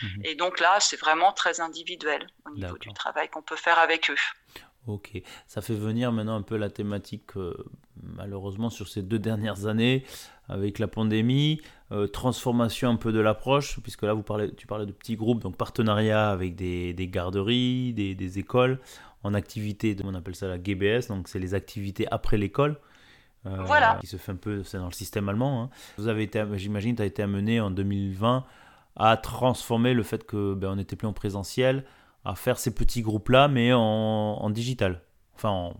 Mhm. 0.03 0.21
Et 0.25 0.35
donc 0.35 0.59
là, 0.59 0.77
c'est 0.79 0.99
vraiment 0.99 1.31
très 1.31 1.61
individuel 1.61 2.27
au 2.45 2.55
niveau 2.55 2.77
du 2.77 2.93
travail 2.93 3.29
qu'on 3.29 3.41
peut 3.41 3.55
faire 3.55 3.79
avec 3.79 4.09
eux. 4.09 4.15
Ok, 4.85 5.21
ça 5.47 5.61
fait 5.61 5.75
venir 5.75 6.13
maintenant 6.13 6.37
un 6.37 6.41
peu 6.41 6.55
la 6.55 6.69
thématique, 6.69 7.35
euh, 7.35 7.53
malheureusement, 8.01 8.69
sur 8.69 8.87
ces 8.87 9.01
deux 9.01 9.19
dernières 9.19 9.65
années, 9.65 10.05
avec 10.47 10.79
la 10.79 10.87
pandémie, 10.87 11.59
euh, 11.91 12.07
transformation 12.07 12.91
un 12.91 12.95
peu 12.95 13.11
de 13.11 13.19
l'approche, 13.19 13.81
puisque 13.81 14.03
là, 14.03 14.13
vous 14.13 14.23
parlez, 14.23 14.55
tu 14.55 14.65
parlais 14.65 14.85
de 14.85 14.93
petits 14.93 15.17
groupes, 15.17 15.41
donc 15.41 15.57
partenariat 15.57 16.29
avec 16.29 16.55
des, 16.55 16.95
garderies, 17.11 17.91
des, 17.91 18.39
écoles, 18.39 18.79
en 19.23 19.33
activité, 19.33 19.95
on 20.03 20.13
appelle 20.15 20.35
ça 20.35 20.47
la 20.47 20.61
GBS, 20.61 21.07
donc 21.07 21.27
c'est 21.27 21.39
les 21.39 21.53
activités 21.53 22.07
après 22.11 22.37
l'école. 22.37 22.79
Euh, 23.45 23.63
voilà. 23.63 23.97
Qui 24.01 24.07
se 24.07 24.17
fait 24.17 24.31
un 24.31 24.35
peu, 24.35 24.63
c'est 24.63 24.77
dans 24.77 24.85
le 24.85 24.91
système 24.91 25.29
allemand. 25.29 25.63
Hein. 25.63 25.69
Vous 25.97 26.07
avez 26.07 26.23
été, 26.23 26.43
j'imagine, 26.55 26.95
tu 26.95 27.01
as 27.01 27.05
été 27.05 27.23
amené 27.23 27.59
en 27.59 27.71
2020 27.71 28.45
à 28.97 29.17
transformer 29.17 29.93
le 29.93 30.03
fait 30.03 30.25
que 30.25 30.53
ben, 30.53 30.71
on 30.71 30.75
n'était 30.75 30.95
plus 30.95 31.07
en 31.07 31.13
présentiel, 31.13 31.85
à 32.25 32.35
faire 32.35 32.57
ces 32.57 32.73
petits 32.73 33.01
groupes-là, 33.01 33.47
mais 33.47 33.71
en, 33.73 34.49
digital, 34.49 35.01
enfin 35.35 35.49
en, 35.49 35.75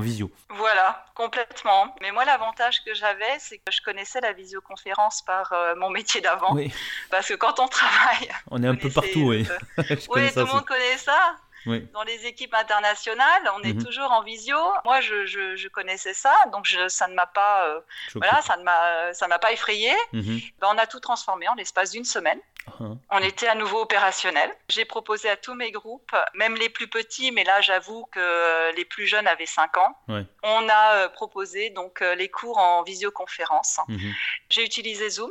visio. 0.00 0.30
Voilà, 0.48 1.04
complètement. 1.14 1.94
Mais 2.00 2.12
moi, 2.12 2.24
l'avantage 2.24 2.82
que 2.84 2.94
j'avais, 2.94 3.38
c'est 3.38 3.58
que 3.58 3.70
je 3.70 3.82
connaissais 3.82 4.20
la 4.20 4.32
visioconférence 4.32 5.22
par 5.22 5.52
euh, 5.52 5.74
mon 5.76 5.90
métier 5.90 6.20
d'avant. 6.20 6.54
Oui. 6.54 6.72
Parce 7.10 7.28
que 7.28 7.34
quand 7.34 7.58
on 7.60 7.68
travaille... 7.68 8.30
On 8.50 8.62
est 8.62 8.68
un 8.68 8.76
peu 8.76 8.90
partout, 8.90 9.26
oui. 9.26 9.46
oui, 9.76 10.32
tout 10.32 10.38
le 10.38 10.44
monde 10.46 10.64
connaît 10.64 10.96
ça. 10.96 11.36
Dans 11.66 12.02
les 12.02 12.26
équipes 12.26 12.54
internationales, 12.54 13.50
on 13.56 13.62
est 13.62 13.74
mhm. 13.74 13.84
toujours 13.84 14.10
en 14.10 14.22
visio. 14.22 14.56
Moi, 14.84 15.00
je, 15.00 15.26
je, 15.26 15.68
connaissais 15.68 16.14
ça, 16.14 16.34
donc 16.52 16.66
je, 16.66 16.88
ça 16.88 17.08
ne 17.08 17.14
m'a 17.14 17.26
pas, 17.26 17.68
euh, 17.68 17.80
voilà, 18.14 18.42
ça 18.42 18.56
ne 18.56 18.62
m'a, 18.62 19.14
ça 19.14 19.28
m'a 19.28 19.38
pas 19.38 19.52
effrayé. 19.52 19.92
Mhm. 20.12 20.40
Ben, 20.60 20.68
on 20.72 20.78
a 20.78 20.86
tout 20.86 21.00
transformé 21.00 21.48
en 21.48 21.54
l'espace 21.54 21.92
d'une 21.92 22.04
semaine. 22.04 22.38
Uh-huh. 22.68 22.96
On 23.10 23.18
était 23.18 23.48
à 23.48 23.54
nouveau 23.54 23.82
opérationnel. 23.82 24.50
J'ai 24.68 24.84
proposé 24.84 25.28
à 25.28 25.36
tous 25.36 25.54
mes 25.54 25.72
groupes, 25.72 26.14
même 26.34 26.54
les 26.54 26.68
plus 26.68 26.88
petits, 26.88 27.32
mais 27.32 27.44
là 27.44 27.60
j'avoue 27.60 28.06
que 28.12 28.74
les 28.76 28.84
plus 28.84 29.06
jeunes 29.06 29.26
avaient 29.26 29.46
5 29.46 29.76
ans. 29.78 29.96
On 30.08 30.68
a 30.68 30.94
euh, 30.96 31.08
proposé 31.08 31.70
donc 31.70 32.02
euh, 32.02 32.14
les 32.14 32.28
cours 32.28 32.58
en 32.58 32.82
visioconférence. 32.82 33.78
Mhm. 33.88 34.12
J'ai 34.50 34.64
utilisé 34.64 35.10
Zoom. 35.10 35.30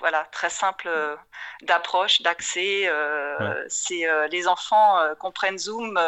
voilà, 0.00 0.24
très 0.32 0.50
simple 0.50 0.88
euh, 0.88 1.16
d'approche, 1.62 2.22
d'accès. 2.22 2.90
C'est 3.68 4.06
les 4.30 4.48
enfants 4.48 4.96
comprennent 5.18 5.58
Zoom 5.58 5.98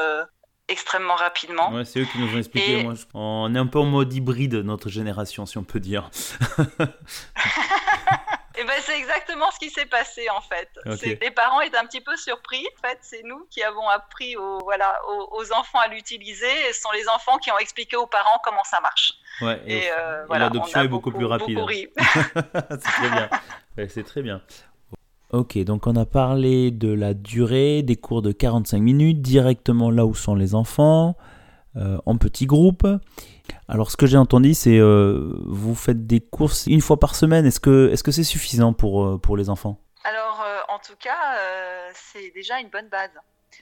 extrêmement 0.68 1.14
rapidement. 1.14 1.72
Ouais, 1.72 1.84
c'est 1.84 2.00
eux 2.00 2.06
qui 2.06 2.18
nous 2.18 2.34
ont 2.34 2.38
expliqué. 2.38 2.88
on 3.12 3.54
est 3.54 3.58
un 3.58 3.66
peu 3.66 3.78
en 3.78 3.84
mode 3.84 4.12
hybride, 4.12 4.54
notre 4.54 4.88
génération, 4.88 5.46
si 5.46 5.58
on 5.58 5.64
peut 5.64 5.80
dire. 5.80 6.10
Et 8.56 8.60
eh 8.60 8.64
ben 8.64 8.74
c'est 8.82 8.96
exactement 8.96 9.50
ce 9.50 9.58
qui 9.58 9.68
s'est 9.68 9.86
passé 9.86 10.28
en 10.30 10.40
fait. 10.40 10.68
Les 11.20 11.30
parents 11.32 11.60
étaient 11.60 11.76
un 11.76 11.86
petit 11.86 12.00
peu 12.00 12.16
surpris. 12.16 12.64
En 12.78 12.88
fait, 12.88 12.98
c'est 13.00 13.22
nous 13.24 13.46
qui 13.50 13.64
avons 13.64 13.88
appris 13.88 14.36
aux, 14.36 14.58
voilà, 14.60 15.00
aux, 15.08 15.52
enfants 15.52 15.80
à 15.80 15.88
l'utiliser 15.88 16.46
et 16.68 16.72
ce 16.72 16.80
sont 16.80 16.92
les 16.92 17.08
enfants 17.08 17.38
qui 17.38 17.50
ont 17.50 17.58
expliqué 17.58 17.96
aux 17.96 18.06
parents 18.06 18.40
comment 18.44 18.62
ça 18.62 18.80
marche. 18.80 19.14
Ouais, 19.40 19.60
et, 19.66 19.90
euh, 19.90 20.24
l'adoption 20.30 20.82
est 20.82 20.88
beaucoup, 20.88 21.10
plus 21.10 21.24
rapide. 21.24 21.58
c'est 21.98 22.78
très 22.78 23.10
bien. 23.10 23.28
c'est 23.88 24.04
très 24.04 24.22
bien. 24.22 24.40
Ok, 25.32 25.58
donc 25.64 25.88
on 25.88 25.96
a 25.96 26.06
parlé 26.06 26.70
de 26.70 26.92
la 26.92 27.12
durée 27.12 27.82
des 27.82 27.96
cours 27.96 28.22
de 28.22 28.30
45 28.30 28.78
minutes, 28.78 29.20
directement 29.20 29.90
là 29.90 30.06
où 30.06 30.14
sont 30.14 30.36
les 30.36 30.54
enfants, 30.54 31.16
euh, 31.76 31.98
en 32.06 32.16
petits 32.16 32.46
groupes. 32.46 32.86
Alors 33.68 33.90
ce 33.90 33.96
que 33.96 34.06
j'ai 34.06 34.16
entendu, 34.16 34.54
c'est 34.54 34.78
euh, 34.78 35.32
vous 35.44 35.74
faites 35.74 36.06
des 36.06 36.20
courses 36.20 36.66
une 36.66 36.80
fois 36.80 36.98
par 36.98 37.14
semaine. 37.14 37.46
Est-ce 37.46 37.60
que 37.60 37.90
est-ce 37.90 38.10
c'est 38.10 38.24
suffisant 38.24 38.72
pour, 38.72 39.04
euh, 39.04 39.18
pour 39.18 39.36
les 39.36 39.50
enfants? 39.50 39.78
Alors 40.04 40.42
euh, 40.46 40.74
en 40.74 40.78
tout 40.78 40.96
cas, 40.98 41.36
c'est 41.94 42.30
déjà 42.34 42.60
une 42.60 42.68
bonne 42.68 42.88
base 42.88 43.10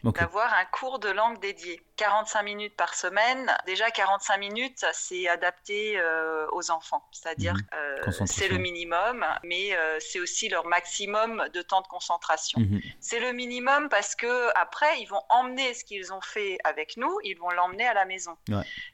d'avoir 0.04 0.52
un 0.54 0.64
cours 0.66 0.98
de 0.98 1.08
langue 1.08 1.40
dédié. 1.40 1.80
45 2.02 2.42
minutes 2.42 2.76
par 2.76 2.94
semaine. 2.94 3.54
Déjà, 3.66 3.90
45 3.90 4.36
minutes, 4.38 4.84
c'est 4.92 5.28
adapté 5.28 5.98
euh, 5.98 6.46
aux 6.52 6.72
enfants. 6.72 7.06
C'est-à-dire, 7.12 7.54
euh, 7.74 8.26
c'est 8.26 8.48
le 8.48 8.58
minimum, 8.58 9.24
mais 9.44 9.76
euh, 9.76 9.98
c'est 10.00 10.18
aussi 10.18 10.48
leur 10.48 10.66
maximum 10.66 11.44
de 11.54 11.62
temps 11.62 11.80
de 11.80 11.86
concentration. 11.86 12.60
Mhm. 12.60 12.80
C'est 12.98 13.20
le 13.20 13.32
minimum 13.32 13.88
parce 13.88 14.16
que 14.16 14.48
après, 14.58 15.00
ils 15.00 15.06
vont 15.06 15.22
emmener 15.28 15.74
ce 15.74 15.84
qu'ils 15.84 16.12
ont 16.12 16.20
fait 16.20 16.58
avec 16.64 16.96
nous, 16.96 17.18
ils 17.22 17.38
vont 17.38 17.50
l'emmener 17.50 17.86
à 17.86 17.94
la 17.94 18.04
maison. 18.04 18.36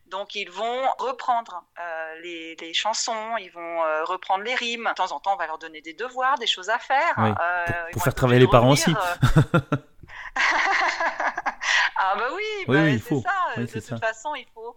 Donc, 0.07 0.35
ils 0.35 0.51
vont 0.51 0.83
reprendre 0.99 1.65
les, 2.23 2.57
chansons, 2.75 3.37
ils 3.39 3.51
vont 3.51 3.81
reprendre 4.05 4.45
les 4.45 4.55
rimes. 4.55 4.89
De 4.91 4.95
temps 4.95 5.13
en 5.13 5.21
temps, 5.21 5.35
on 5.35 5.37
va 5.39 5.47
leur 5.47 5.59
donner 5.59 5.81
des 5.81 5.95
devoirs, 5.95 6.37
des 6.39 6.47
choses 6.47 6.69
à 6.69 6.79
faire. 6.79 7.15
pour 7.93 8.03
faire 8.03 8.15
travailler 8.15 8.41
les 8.41 8.49
parents 8.49 8.73
aussi. 8.73 8.93
ah 12.19 12.29
bah 12.29 12.35
oui, 12.35 12.65
bah, 12.67 12.99
c'est 13.03 13.21
ça. 13.21 13.61
de 13.61 13.67
toute 13.67 14.01
façon, 14.01 14.35
il 14.35 14.47
faut 14.55 14.77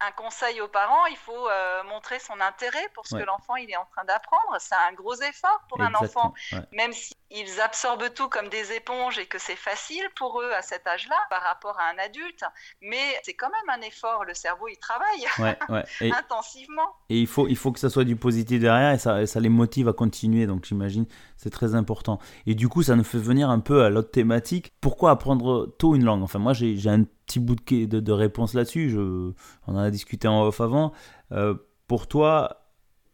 un 0.00 0.12
conseil 0.12 0.60
aux 0.60 0.68
parents, 0.68 1.06
il 1.06 1.16
faut 1.16 1.48
euh, 1.48 1.82
montrer 1.84 2.18
son 2.18 2.40
intérêt 2.40 2.88
pour 2.94 3.06
ce 3.06 3.16
que 3.16 3.22
l'enfant 3.22 3.56
il 3.56 3.70
est 3.70 3.76
en 3.76 3.86
train 3.86 4.04
d'apprendre. 4.04 4.56
C'est 4.58 4.74
un 4.74 4.92
gros 4.92 5.14
effort 5.14 5.60
pour 5.68 5.80
un 5.80 5.94
enfant, 5.94 6.34
même 6.72 6.92
s'ils 6.92 7.60
absorbent 7.60 8.12
tout 8.12 8.28
comme 8.28 8.48
des 8.48 8.72
éponges 8.72 9.18
et 9.18 9.26
que 9.26 9.38
c'est 9.38 9.56
facile 9.56 10.06
pour 10.16 10.40
eux 10.42 10.52
à 10.52 10.62
cet 10.62 10.86
âge-là 10.86 11.16
par 11.30 11.42
rapport 11.42 11.78
à 11.78 11.90
un 11.90 11.98
adulte. 11.98 12.44
Mais 12.80 13.20
c'est 13.22 13.34
quand 13.34 13.50
même 13.50 13.78
un 13.78 13.86
effort. 13.86 14.24
Le 14.24 14.34
cerveau 14.34 14.68
il 14.68 14.78
travaille 14.78 15.26
intensivement. 16.12 16.96
Et 17.08 17.18
il 17.18 17.26
faut, 17.26 17.48
il 17.48 17.56
faut 17.56 17.72
que 17.72 17.80
ça 17.80 17.90
soit 17.90 18.04
du 18.04 18.16
positif 18.16 18.60
derrière 18.60 18.92
et 18.92 18.98
ça, 18.98 19.26
ça 19.26 19.40
les 19.40 19.48
motive 19.48 19.88
à 19.88 19.92
continuer. 19.92 20.46
Donc 20.46 20.64
j'imagine 20.64 21.06
c'est 21.44 21.50
très 21.50 21.74
important. 21.74 22.18
Et 22.46 22.54
du 22.54 22.68
coup, 22.68 22.82
ça 22.82 22.96
nous 22.96 23.04
fait 23.04 23.18
venir 23.18 23.50
un 23.50 23.60
peu 23.60 23.82
à 23.82 23.90
l'autre 23.90 24.10
thématique. 24.10 24.72
Pourquoi 24.80 25.10
apprendre 25.10 25.74
tôt 25.78 25.94
une 25.94 26.02
langue? 26.02 26.22
Enfin, 26.22 26.38
moi, 26.38 26.54
j'ai 26.54 26.88
un 26.88 27.04
petit 27.26 27.38
bout 27.38 27.54
de, 27.54 28.00
de, 28.00 28.12
réponse 28.12 28.54
là-dessus. 28.54 28.96
On 28.96 29.74
en 29.74 29.76
a 29.76 29.90
discuté 29.90 30.26
en 30.26 30.42
off 30.42 30.62
avant. 30.62 30.92
Euh, 31.32 31.54
pour 31.86 32.06
toi, 32.06 32.64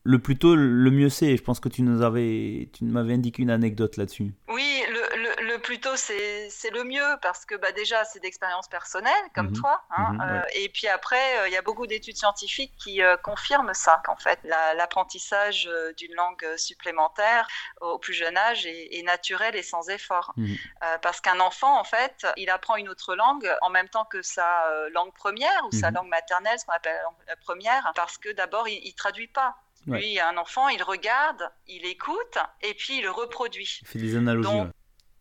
le 0.04 0.20
plus 0.20 0.38
tôt, 0.38 0.54
le 0.54 0.90
mieux 0.92 1.08
c'est. 1.08 1.36
Je 1.36 1.42
pense 1.42 1.58
que 1.58 1.68
tu 1.68 1.82
nous 1.82 2.02
avais, 2.02 2.70
tu 2.72 2.84
m'avais 2.84 3.14
indiqué 3.14 3.42
une 3.42 3.50
anecdote 3.50 3.96
là-dessus. 3.96 4.32
Oui, 4.54 4.80
le, 4.88 5.29
plutôt 5.60 5.96
c'est 5.96 6.70
le 6.72 6.84
mieux 6.84 7.16
parce 7.22 7.44
que 7.44 7.54
bah, 7.54 7.72
déjà 7.72 8.04
c'est 8.04 8.20
d'expérience 8.20 8.68
personnelle 8.68 9.12
comme 9.34 9.48
mhm. 9.48 9.60
toi. 9.60 9.82
Hein, 9.90 10.12
mhm, 10.12 10.20
euh, 10.20 10.42
et 10.54 10.68
puis 10.68 10.88
après, 10.88 11.38
euh, 11.38 11.48
il 11.48 11.52
y 11.52 11.56
a 11.56 11.62
beaucoup 11.62 11.86
d'études 11.86 12.16
scientifiques 12.16 12.72
qui 12.76 13.02
euh, 13.02 13.16
confirment 13.16 13.74
ça, 13.74 14.00
qu'en 14.04 14.16
fait 14.16 14.38
l'apprentissage 14.44 15.68
d'une 15.96 16.14
langue 16.14 16.46
supplémentaire 16.56 17.46
au 17.80 17.98
plus 17.98 18.14
jeune 18.14 18.36
âge 18.36 18.66
est, 18.66 19.00
naturel 19.04 19.56
et 19.56 19.62
sans 19.62 19.88
effort. 19.88 20.32
Mhm. 20.36 20.56
parce 21.02 21.20
qu'un 21.20 21.40
enfant, 21.40 21.78
en 21.78 21.84
fait, 21.84 22.26
il 22.36 22.50
apprend 22.50 22.76
une 22.76 22.88
autre 22.88 23.14
langue 23.14 23.50
en 23.62 23.70
même 23.70 23.88
temps 23.88 24.04
que 24.04 24.22
sa 24.22 24.46
langue 24.92 25.12
première 25.14 25.66
ou 25.66 25.72
sa 25.72 25.90
langue 25.90 26.08
maternelle, 26.08 26.58
ce 26.58 26.64
qu'on 26.64 26.72
appelle 26.72 26.94
la 26.96 27.02
langue 27.02 27.40
première, 27.40 27.92
parce 27.94 28.18
que 28.18 28.30
d'abord, 28.32 28.68
il, 28.68 28.86
ne 28.86 28.96
traduit 28.96 29.28
pas. 29.28 29.56
Lui, 29.86 30.20
un 30.20 30.36
enfant, 30.36 30.68
il 30.68 30.82
regarde, 30.82 31.50
il 31.66 31.86
écoute 31.86 32.38
et 32.62 32.74
puis 32.74 32.98
il 32.98 33.08
reproduit. 33.08 33.78
Il 33.82 33.88
fait 33.88 33.98
des 33.98 34.16
analogies. 34.16 34.70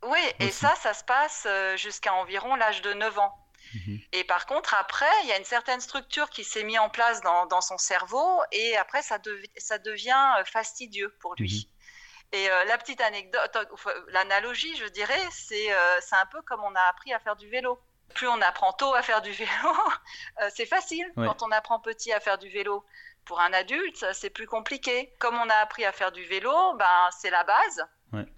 Oui, 0.03 0.19
et 0.39 0.51
ça, 0.51 0.73
ça 0.75 0.93
se 0.93 1.03
passe 1.03 1.43
euh, 1.45 1.75
jusqu'à 1.75 2.13
environ 2.13 2.55
l'âge 2.55 2.81
de 2.81 2.93
9 2.93 3.19
ans. 3.19 3.35
Mhm. 3.73 3.99
Et 4.13 4.23
par 4.23 4.45
contre, 4.45 4.73
après, 4.73 5.11
il 5.23 5.29
y 5.29 5.31
a 5.31 5.37
une 5.37 5.45
certaine 5.45 5.81
structure 5.81 6.29
qui 6.29 6.43
s'est 6.43 6.63
mise 6.63 6.79
en 6.79 6.89
place 6.89 7.21
dans, 7.21 7.61
son 7.61 7.77
cerveau, 7.77 8.41
et 8.51 8.77
après, 8.77 9.01
ça, 9.01 9.19
ça 9.57 9.77
devient 9.77 10.35
euh, 10.39 10.45
fastidieux 10.45 11.15
pour 11.19 11.35
lui. 11.35 11.69
Mhm. 11.69 11.75
Et 12.31 12.47
la 12.67 12.77
petite 12.77 13.01
anecdote, 13.01 13.57
l'analogie, 14.09 14.75
je 14.75 14.85
dirais, 14.85 15.19
c'est 15.31 15.69
c'est 15.99 16.15
un 16.15 16.27
peu 16.27 16.39
comme 16.43 16.63
on 16.63 16.75
a 16.75 16.81
appris 16.81 17.11
à 17.11 17.17
faire 17.17 17.35
du 17.35 17.49
vélo. 17.49 17.81
Plus 18.13 18.27
on 18.27 18.39
apprend 18.41 18.71
tôt 18.71 18.93
à 18.93 19.01
faire 19.01 19.23
du 19.23 19.31
vélo, 19.31 19.49
c'est 20.55 20.67
facile 20.67 21.11
quand 21.15 21.41
on 21.41 21.49
apprend 21.49 21.79
petit 21.79 22.13
à 22.13 22.19
faire 22.19 22.37
du 22.37 22.47
vélo. 22.49 22.85
Pour 23.25 23.39
un 23.41 23.51
adulte, 23.51 24.05
c'est 24.13 24.29
plus 24.29 24.45
compliqué. 24.45 25.11
Comme 25.17 25.39
on 25.39 25.49
a 25.49 25.55
appris 25.55 25.85
à 25.85 25.91
faire 25.91 26.11
du 26.11 26.23
vélo, 26.25 26.53
ben, 26.75 27.09
c'est 27.19 27.31
la 27.31 27.43
base. 27.43 27.83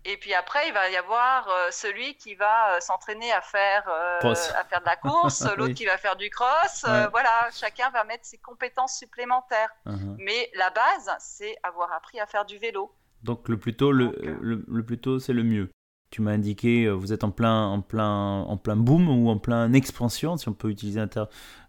Et 0.03 0.17
puis 0.17 0.33
après, 0.33 0.67
il 0.67 0.73
va 0.73 0.89
y 0.89 0.97
avoir 0.97 1.47
euh, 1.47 1.69
celui 1.71 2.15
qui 2.15 2.35
va 2.35 2.75
euh, 2.75 2.79
s'entraîner 2.81 3.31
à 3.31 3.41
faire 3.41 3.83
euh, 3.87 4.19
à 4.21 4.63
faire 4.65 4.81
de 4.81 4.85
la 4.85 4.95
course, 4.97 5.45
l'autre 5.57 5.73
qui 5.73 5.85
va 5.85 5.97
faire 5.97 6.15
du 6.15 6.29
cross. 6.29 6.83
voilà, 6.83 7.49
chacun 7.53 7.89
va 7.91 8.03
mettre 8.03 8.25
ses 8.25 8.37
compétences 8.37 8.97
supplémentaires. 8.97 9.69
Uh-huh. 9.85 10.15
Mais 10.19 10.51
la 10.55 10.69
base, 10.71 11.11
c'est 11.19 11.55
avoir 11.63 11.91
appris 11.93 12.19
à 12.19 12.25
faire 12.25 12.45
du 12.45 12.57
vélo. 12.57 12.93
Donc 13.23 13.47
le 13.47 13.57
plus 13.57 13.75
tôt, 13.75 13.91
le, 13.91 14.11
le, 14.41 14.83
plus 14.83 14.99
tôt, 14.99 15.19
c'est 15.19 15.33
le 15.33 15.43
mieux. 15.43 15.69
Tu 16.09 16.21
m'as 16.21 16.31
indiqué, 16.31 16.89
vous 16.89 17.13
êtes 17.13 17.23
en 17.23 17.31
plein, 17.31 17.67
en 17.67 17.81
plein, 17.81 18.41
en 18.41 18.57
plein 18.57 18.75
boom 18.75 19.07
ou 19.07 19.29
en 19.29 19.37
plein 19.37 19.71
expansion, 19.71 20.35
si 20.35 20.49
on 20.49 20.53
peut 20.53 20.69
utiliser 20.69 20.99
un, 20.99 21.07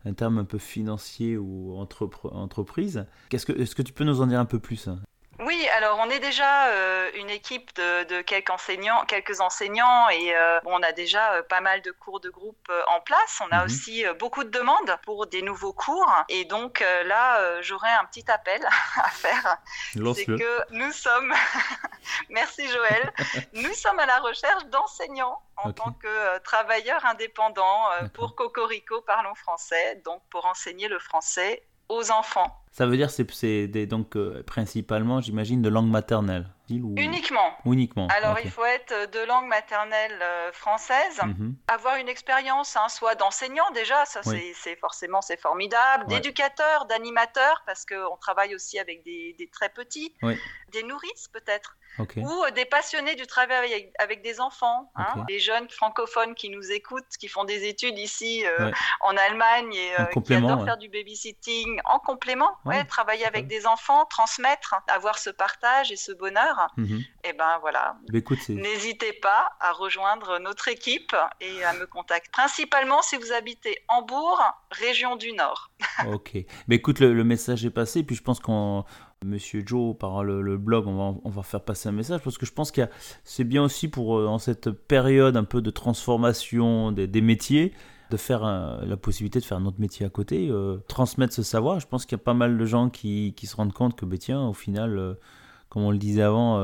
un 0.04 0.12
terme 0.14 0.38
un 0.38 0.44
peu 0.44 0.58
financier 0.58 1.36
ou 1.36 1.76
entreprise. 1.76 3.06
Qu'est-ce 3.28 3.46
que, 3.46 3.52
est-ce 3.52 3.76
que 3.76 3.82
tu 3.82 3.92
peux 3.92 4.02
nous 4.02 4.20
en 4.20 4.26
dire 4.26 4.40
un 4.40 4.44
peu 4.44 4.58
plus 4.58 4.88
hein? 4.88 4.98
Oui, 5.44 5.68
alors 5.76 5.98
on 5.98 6.08
est 6.10 6.20
déjà 6.20 6.68
euh, 6.68 7.10
une 7.14 7.30
équipe 7.30 7.74
de, 7.74 8.22
quelques 8.22 8.50
enseignants, 8.50 9.04
quelques 9.06 9.40
enseignants 9.40 10.08
et 10.10 10.34
euh, 10.34 10.60
on 10.64 10.82
a 10.82 10.92
déjà 10.92 11.34
euh, 11.34 11.42
pas 11.42 11.60
mal 11.60 11.82
de 11.82 11.90
cours 11.90 12.20
de 12.20 12.30
groupe 12.30 12.70
en 12.88 13.00
place. 13.00 13.40
On 13.40 13.50
a 13.50 13.60
mhm. 13.60 13.64
aussi 13.64 14.04
beaucoup 14.18 14.44
de 14.44 14.50
demandes 14.50 14.96
pour 15.04 15.26
des 15.26 15.42
nouveaux 15.42 15.72
cours 15.72 16.12
et 16.28 16.44
donc 16.44 16.84
là 17.04 17.60
j'aurais 17.62 17.90
un 17.90 18.04
petit 18.04 18.30
appel 18.30 18.60
à 18.96 19.08
faire. 19.10 19.56
C'est 20.14 20.26
que 20.26 20.72
nous 20.72 20.92
sommes, 20.92 21.32
merci 22.30 22.68
Joël, 22.68 23.12
nous 23.54 23.72
sommes 23.74 23.98
à 23.98 24.06
la 24.06 24.18
recherche 24.20 24.64
d'enseignants 24.66 25.40
en 25.56 25.72
tant 25.72 25.92
que 25.92 26.38
travailleurs 26.38 27.04
indépendants 27.06 27.84
pour 28.14 28.34
Cocorico 28.34 29.00
Parlons 29.02 29.34
français, 29.34 30.00
donc 30.04 30.22
pour 30.30 30.46
enseigner 30.46 30.88
le 30.88 30.98
français 30.98 31.64
aux 31.88 32.10
enfants. 32.10 32.61
Ça 32.72 32.86
veut 32.86 32.96
dire 32.96 33.10
c'est 33.10 33.30
c'est 33.32 33.68
donc 33.86 34.16
euh, 34.16 34.42
principalement, 34.44 35.20
j'imagine, 35.20 35.60
de 35.60 35.68
langue 35.68 35.90
maternelle. 35.90 36.46
Uniquement. 36.70 37.54
Uniquement. 37.66 38.08
Alors 38.08 38.38
il 38.42 38.50
faut 38.50 38.64
être 38.64 39.10
de 39.10 39.26
langue 39.26 39.46
maternelle 39.46 40.18
euh, 40.22 40.50
française, 40.52 41.20
mhm. 41.22 41.54
avoir 41.68 41.96
une 41.96 42.08
expérience, 42.08 42.74
hein, 42.76 42.88
soit 42.88 43.14
d'enseignant 43.14 43.70
déjà, 43.74 44.06
ça 44.06 44.22
c'est 44.22 44.76
forcément 44.76 45.20
c'est 45.20 45.38
formidable, 45.38 46.06
d'éducateur, 46.06 46.86
d'animateur, 46.86 47.62
parce 47.66 47.84
qu'on 47.84 48.16
travaille 48.16 48.54
aussi 48.54 48.78
avec 48.78 49.04
des, 49.04 49.34
des 49.38 49.48
très 49.48 49.68
petits, 49.68 50.14
des 50.72 50.82
nourrices 50.82 51.28
peut-être. 51.28 51.76
Ou 51.98 52.44
euh, 52.44 52.50
des 52.52 52.64
passionnés 52.64 53.14
du 53.16 53.26
travail 53.26 53.92
avec, 53.98 54.22
des 54.22 54.40
enfants, 54.40 54.90
hein, 54.96 55.24
des 55.28 55.38
jeunes 55.38 55.68
francophones 55.68 56.34
qui 56.34 56.48
nous 56.48 56.72
écoutent, 56.72 57.04
qui 57.18 57.28
font 57.28 57.44
des 57.44 57.68
études 57.68 57.98
ici 57.98 58.44
euh, 58.46 58.70
en 59.00 59.16
Allemagne 59.16 59.74
et 59.74 60.00
euh, 60.00 60.04
qui 60.22 60.34
adorent 60.34 60.64
faire 60.64 60.78
du 60.78 60.88
babysitting 60.88 61.80
en 61.84 61.98
complément, 61.98 62.56
ouais, 62.64 62.84
travailler 62.84 63.24
avec 63.24 63.46
des 63.46 63.66
enfants, 63.66 64.04
transmettre, 64.06 64.74
avoir 64.88 65.18
ce 65.18 65.30
partage 65.30 65.92
et 65.92 65.96
ce 65.96 66.12
bonheur. 66.12 66.68
Mhm. 66.76 66.98
Et 67.24 67.28
eh 67.30 67.32
ben 67.32 67.58
voilà, 67.60 67.96
bah, 68.08 68.18
n'hésitez 68.48 69.12
pas 69.12 69.52
à 69.60 69.72
rejoindre 69.72 70.38
notre 70.38 70.68
équipe 70.68 71.14
et 71.40 71.64
à 71.64 71.72
me 71.74 71.86
contacter. 71.86 72.30
Principalement 72.32 73.02
si 73.02 73.16
vous 73.16 73.32
habitez 73.32 73.78
Hambourg, 73.88 74.42
région 74.70 75.16
du 75.16 75.32
Nord. 75.32 75.70
ok, 76.06 76.30
mais 76.34 76.44
bah, 76.68 76.74
écoute, 76.74 77.00
le, 77.00 77.12
le 77.12 77.24
message 77.24 77.64
est 77.64 77.70
passé, 77.70 78.02
puis 78.02 78.16
je 78.16 78.22
pense 78.22 78.40
qu'on 78.40 78.84
Monsieur 79.24 79.62
Joe 79.64 79.96
par 79.96 80.24
le, 80.24 80.56
blog, 80.56 80.86
on 80.86 80.96
va, 80.96 81.18
on 81.24 81.30
va, 81.30 81.42
faire 81.42 81.60
passer 81.60 81.88
un 81.88 81.92
message 81.92 82.20
parce 82.22 82.38
que 82.38 82.46
je 82.46 82.52
pense 82.52 82.70
que 82.70 82.82
c'est 83.24 83.44
bien 83.44 83.62
aussi 83.62 83.88
pour 83.88 84.18
euh, 84.18 84.26
en 84.26 84.38
cette 84.38 84.70
période 84.70 85.36
un 85.36 85.44
peu 85.44 85.62
de 85.62 85.70
transformation 85.70 86.92
des, 86.92 87.20
métiers 87.20 87.72
de 88.12 88.16
faire 88.16 88.42
la 88.42 88.96
possibilité 88.96 89.40
de 89.40 89.44
faire 89.44 89.58
un 89.58 89.66
autre 89.66 89.80
métier 89.80 90.06
à 90.06 90.08
côté, 90.08 90.48
euh, 90.50 90.78
transmettre 90.88 91.34
ce 91.34 91.42
savoir. 91.42 91.80
Je 91.80 91.86
pense 91.86 92.06
qu'il 92.06 92.16
y 92.16 92.20
a 92.20 92.24
pas 92.24 92.34
mal 92.34 92.56
de 92.56 92.64
gens 92.64 92.88
qui, 92.88 93.34
qui 93.36 93.46
se 93.46 93.56
rendent 93.56 93.72
compte 93.72 93.96
que, 93.96 94.04
ben, 94.04 94.18
tiens, 94.18 94.46
au 94.46 94.52
final, 94.52 94.98
euh, 94.98 95.14
comme 95.68 95.82
on 95.82 95.90
le 95.90 95.98
disait 95.98 96.22
avant, 96.22 96.62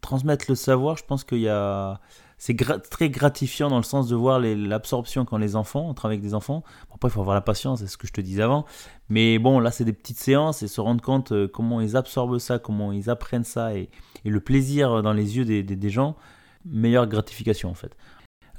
transmettre 0.00 0.46
le 0.48 0.54
savoir, 0.54 0.96
je 0.96 1.04
pense 1.04 1.24
qu'il 1.24 1.40
y 1.40 1.48
a 1.48 2.00
c'est 2.38 2.56
très 2.90 3.10
gratifiant 3.10 3.68
dans 3.68 3.76
le 3.76 3.84
sens 3.84 4.08
de 4.08 4.14
voir 4.14 4.38
l'absorption 4.38 5.24
quand 5.24 5.38
les 5.38 5.56
enfants, 5.56 5.88
on 5.88 5.94
travaille 5.94 6.16
avec 6.16 6.26
des 6.26 6.34
enfants. 6.34 6.62
après, 6.92 7.08
il 7.08 7.12
faut 7.12 7.20
avoir 7.20 7.34
la 7.34 7.40
patience, 7.40 7.80
c'est 7.80 7.86
ce 7.86 7.96
que 7.96 8.06
je 8.06 8.12
te 8.12 8.20
disais 8.20 8.42
avant. 8.42 8.66
Mais 9.08 9.38
bon, 9.38 9.60
là, 9.60 9.70
c'est 9.70 9.84
des 9.84 9.92
petites 9.92 10.18
séances 10.18 10.62
et 10.62 10.68
se 10.68 10.80
rendre 10.80 11.02
compte 11.02 11.32
euh, 11.32 11.48
comment 11.48 11.80
ils 11.80 11.96
absorbent 11.96 12.38
ça, 12.38 12.58
comment 12.58 12.92
ils 12.92 13.08
apprennent 13.08 13.44
ça 13.44 13.74
et, 13.74 13.88
le 14.26 14.40
plaisir 14.40 15.02
dans 15.02 15.12
les 15.12 15.36
yeux 15.36 15.44
des, 15.44 15.90
gens, 15.90 16.16
meilleure 16.64 17.06
gratification 17.06 17.70
en 17.70 17.74
fait. 17.74 17.94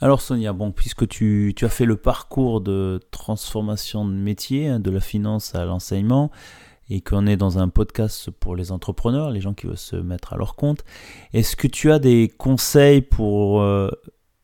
Alors 0.02 0.22
Sonia, 0.22 0.52
bon, 0.52 0.72
puisque 0.72 1.08
tu, 1.08 1.54
tu, 1.56 1.66
as 1.66 1.70
fait 1.70 1.86
le 1.86 1.96
parcours 1.96 2.60
de 2.60 3.00
transformation 3.12 4.06
de 4.06 4.12
métier, 4.12 4.68
hein, 4.68 4.80
de 4.80 4.92
la 4.92 5.00
finance 5.00 5.56
à 5.56 5.64
l'enseignement, 5.64 6.32
et 6.90 7.02
qu'on 7.02 7.26
est 7.26 7.38
dans 7.38 7.58
un 7.58 7.70
podcast 7.70 8.30
pour 8.30 8.56
les 8.56 8.72
entrepreneurs, 8.72 9.32
les 9.32 9.42
gens 9.42 9.54
qui 9.54 9.68
veulent 9.68 9.78
se 9.78 9.96
mettre 9.96 10.34
à 10.34 10.38
leur 10.38 10.56
compte. 10.56 10.84
Est-ce 11.34 11.56
que 11.56 11.68
tu 11.68 11.92
as 11.92 12.00
des 12.00 12.32
conseils 12.38 13.02
pour 13.02 13.62
euh, 13.62 13.90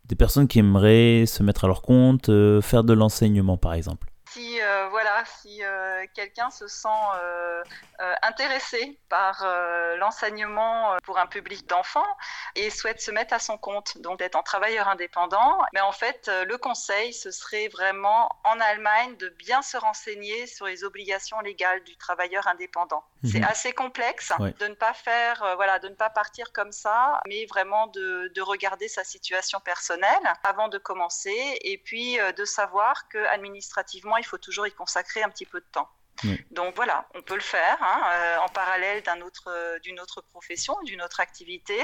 des 0.06 0.16
personnes 0.16 0.48
qui 0.48 0.60
aimeraient 0.60 1.26
se 1.28 1.44
mettre 1.44 1.66
à 1.66 1.68
leur 1.68 1.82
compte, 1.82 2.30
euh, 2.30 2.62
faire 2.62 2.84
de 2.84 2.94
l'enseignement 2.94 3.58
par 3.58 3.74
exemple? 3.74 4.11
Si 4.32 4.62
euh, 4.62 4.88
voilà, 4.90 5.24
si 5.26 5.64
euh, 5.64 6.06
quelqu'un 6.14 6.50
se 6.50 6.68
sent 6.68 6.88
euh, 7.22 7.64
intéressé 8.22 8.98
par 9.10 9.46
l'enseignement 9.98 10.96
pour 11.04 11.18
un 11.20 11.28
public 11.28 11.68
d'enfants 11.68 12.18
et 12.56 12.70
souhaite 12.70 13.02
se 13.02 13.12
mettre 13.12 13.34
à 13.34 13.40
son 13.40 13.58
compte, 13.58 13.98
donc 14.00 14.20
d'être 14.20 14.36
en 14.36 14.44
travailleur 14.44 14.88
indépendant, 14.88 15.62
mais 15.74 15.82
en 15.82 15.92
fait, 15.92 16.32
le 16.48 16.58
conseil, 16.58 17.14
ce 17.14 17.30
serait 17.32 17.68
vraiment 17.68 18.30
en 18.44 18.60
Allemagne 18.60 19.16
de 19.18 19.30
bien 19.30 19.62
se 19.62 19.78
renseigner 19.78 20.48
sur 20.48 20.66
les 20.66 20.84
obligations 20.84 21.40
légales 21.42 21.84
du 21.84 21.96
travailleur 21.98 22.48
indépendant. 22.48 23.04
C'est 23.24 23.40
mhm. 23.40 23.46
assez 23.46 23.72
complexe 23.72 24.32
de 24.60 24.68
ne 24.68 24.74
pas 24.74 24.94
faire, 24.94 25.54
voilà, 25.56 25.78
de 25.80 25.90
ne 25.90 25.94
pas 25.94 26.10
partir 26.10 26.52
comme 26.54 26.72
ça, 26.72 27.22
mais 27.28 27.46
vraiment 27.46 27.88
de, 27.88 28.32
de 28.34 28.42
regarder 28.42 28.88
sa 28.88 29.04
situation 29.04 29.60
personnelle 29.60 30.08
avant 30.44 30.70
de 30.70 30.78
commencer 30.78 31.60
et 31.62 31.78
puis 31.78 32.18
de 32.36 32.46
savoir 32.46 33.08
que 33.10 33.20
administrativement 33.28 34.18
il 34.18 34.26
faut 34.26 34.40
toujours 34.40 34.66
y 34.66 34.72
consacrer 34.72 35.22
un 35.22 35.30
petit 35.30 35.46
peu 35.46 35.60
de 35.60 35.66
temps. 35.72 35.90
Donc 36.52 36.76
voilà, 36.76 37.08
on 37.16 37.22
peut 37.22 37.36
le 37.36 37.42
faire 37.42 37.78
hein, 37.82 38.02
euh, 38.14 38.38
en 38.46 38.50
parallèle 38.50 39.02
d'un 39.04 39.22
autre, 39.22 39.48
euh, 39.48 39.80
d'une 39.80 40.00
autre 40.00 40.22
profession, 40.22 40.76
d'une 40.84 41.02
autre 41.02 41.20
activité, 41.20 41.80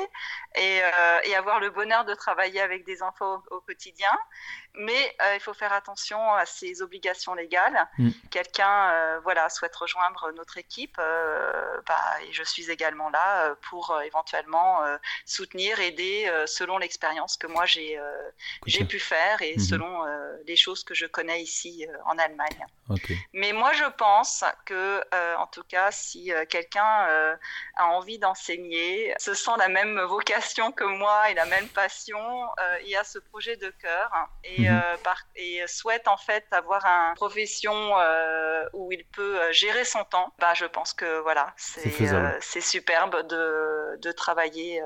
et, 0.56 0.82
euh, 0.84 1.20
et, 1.24 1.36
avoir 1.36 1.60
le 1.60 1.70
bonheur 1.72 2.06
de 2.06 2.14
travailler 2.14 2.62
avec 2.62 2.86
des 2.86 3.02
enfants 3.02 3.42
au, 3.50 3.62
quotidien. 3.62 4.12
Mais 4.78 5.16
il 5.36 5.40
faut 5.40 5.54
faire 5.54 5.74
attention 5.74 6.34
à 6.34 6.46
ses 6.46 6.82
obligations 6.82 7.34
légales. 7.34 7.88
Mm. 7.98 8.10
Quelqu'un 8.32 9.20
voilà, 9.22 9.50
souhaite 9.50 9.76
rejoindre 9.76 10.32
notre 10.36 10.58
équipe, 10.58 10.98
bah, 10.98 12.22
et 12.28 12.32
je 12.32 12.44
suis 12.44 12.70
également 12.70 13.10
là 13.10 13.56
pour 13.70 14.00
éventuellement 14.06 14.82
soutenir, 15.26 15.80
aider 15.80 16.32
selon 16.46 16.78
l'expérience 16.78 17.38
que 17.38 17.48
moi 17.48 17.66
j'ai, 17.66 18.00
j'ai 18.66 18.86
pu 18.86 19.00
faire 19.00 19.42
et 19.42 19.56
mm-hmm. 19.56 19.70
selon 19.70 20.06
les 20.46 20.56
choses 20.56 20.84
que 20.84 20.94
je 20.94 21.06
connais 21.06 21.42
ici 21.42 21.86
en 22.06 22.18
Allemagne. 22.18 22.66
Mais 23.34 23.54
moi 23.54 23.74
je 23.74 23.86
pense 23.98 24.44
que, 24.66 25.04
euh, 25.14 25.36
en 25.38 25.48
tout 25.48 25.64
cas, 25.64 25.92
si 25.92 26.32
euh, 26.32 26.46
quelqu'un 26.46 27.08
euh, 27.10 27.36
a 27.76 27.88
envie 27.88 28.20
d'enseigner, 28.20 29.14
se 29.18 29.34
sent 29.34 29.52
la 29.58 29.68
même 29.68 30.00
vocation 30.02 30.72
que 30.72 30.84
moi 30.84 31.30
et 31.30 31.34
la 31.34 31.46
même 31.46 31.68
passion, 31.70 32.18
et 32.86 32.96
a 32.96 33.04
ce 33.04 33.20
projet 33.20 33.58
de 33.58 33.70
cœur 33.82 34.12
et, 34.44 34.67
mhm. 34.70 34.98
et 35.36 35.66
souhaite 35.68 36.08
en 36.08 36.18
fait 36.18 36.46
avoir 36.52 36.86
une 36.86 37.16
profession 37.16 37.94
où 38.74 38.92
il 38.92 39.06
peut 39.06 39.40
gérer 39.52 39.86
son 39.86 40.04
temps, 40.04 40.34
bah, 40.40 40.54
je 40.54 40.66
pense 40.66 40.94
que 40.94 41.20
voilà, 41.22 41.54
c'est 41.58 42.62
superbe 42.62 43.28
de, 43.28 43.98
de 44.00 44.12
travailler 44.12 44.82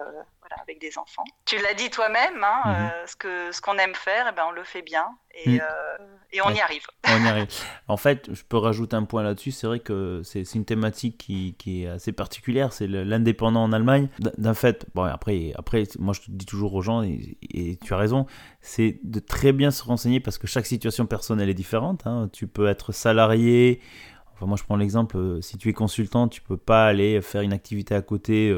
avec 0.61 0.79
des 0.79 0.97
enfants. 0.97 1.23
Tu 1.45 1.57
l'as 1.59 1.73
dit 1.73 1.89
toi-même, 1.89 2.43
hein, 2.43 2.61
mhm. 2.65 2.73
euh, 2.73 3.07
ce 3.07 3.15
que 3.15 3.51
ce 3.51 3.61
qu'on 3.61 3.77
aime 3.77 3.95
faire, 3.95 4.27
eh 4.29 4.35
ben, 4.35 4.43
on 4.47 4.51
le 4.51 4.63
fait 4.63 4.81
bien 4.81 5.05
et, 5.33 5.49
mm. 5.49 5.61
euh, 5.61 6.07
et 6.33 6.41
on 6.41 6.49
y 6.49 6.59
arrive. 6.59 6.85
on 7.07 7.23
y 7.23 7.27
arrive. 7.27 7.47
En 7.87 7.97
fait, 7.97 8.29
je 8.33 8.43
peux 8.43 8.57
rajouter 8.57 8.95
un 8.95 9.03
point 9.03 9.23
là-dessus. 9.23 9.51
C'est 9.51 9.67
vrai 9.67 9.79
que 9.79 10.21
c'est 10.23 10.43
une 10.55 10.65
thématique 10.65 11.17
qui, 11.17 11.55
qui, 11.57 11.83
est 11.83 11.87
assez 11.87 12.11
particulière. 12.11 12.73
C'est 12.73 12.87
l'indépendant 12.87 13.63
en 13.63 13.71
Allemagne. 13.71 14.09
D'un 14.19 14.53
fait, 14.53 14.85
bon, 14.93 15.03
après, 15.03 15.53
après, 15.55 15.83
moi 15.99 16.13
je 16.13 16.21
te 16.21 16.31
dis 16.31 16.45
toujours 16.45 16.73
aux 16.73 16.81
gens, 16.81 17.03
et, 17.03 17.77
tu 17.83 17.93
as 17.93 17.97
raison, 17.97 18.25
c'est 18.61 18.99
de 19.03 19.19
très 19.19 19.51
bien 19.51 19.71
se 19.71 19.83
renseigner 19.83 20.19
parce 20.19 20.37
que 20.37 20.47
chaque 20.47 20.65
situation 20.65 21.05
personnelle 21.05 21.49
est 21.49 21.55
différente. 21.55 22.05
Hein. 22.05 22.29
Tu 22.33 22.47
peux 22.47 22.67
être 22.67 22.91
salarié. 22.91 23.81
Enfin, 24.33 24.45
moi 24.47 24.57
je 24.57 24.63
prends 24.63 24.77
l'exemple, 24.77 25.17
euh, 25.17 25.41
si 25.41 25.57
tu 25.57 25.69
es 25.69 25.73
consultant, 25.73 26.27
tu 26.27 26.41
peux 26.41 26.57
pas 26.57 26.85
aller 26.85 27.21
faire 27.21 27.41
une 27.41 27.53
activité 27.53 27.93
à 27.93 28.01
côté 28.01 28.51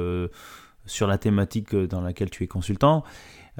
sur 0.86 1.08
la 1.08 1.18
thématique 1.18 1.74
euh, 1.74 1.88
dans 1.88 2.02
laquelle 2.02 2.30
tu 2.30 2.44
es 2.44 2.48
consultant. 2.48 3.04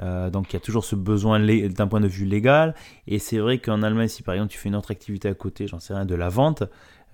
Euh, 0.02 0.28
donc 0.30 0.52
il 0.52 0.54
y 0.54 0.56
a 0.56 0.60
toujours 0.60 0.84
ce 0.84 0.96
besoin 0.96 1.38
d'un 1.40 1.86
point 1.86 2.00
de 2.00 2.08
vue 2.08 2.24
légal. 2.24 2.74
Et 3.06 3.18
c'est 3.18 3.38
vrai 3.38 3.58
qu'en 3.58 3.82
Allemagne, 3.82 4.08
si 4.08 4.22
par 4.22 4.34
exemple 4.34 4.52
tu 4.52 4.58
fais 4.58 4.68
une 4.68 4.76
autre 4.76 4.90
activité 4.90 5.28
à 5.28 5.34
côté, 5.34 5.66
j'en 5.66 5.80
sais 5.80 5.94
rien, 5.94 6.04
de 6.04 6.14
la 6.14 6.28
vente, 6.28 6.64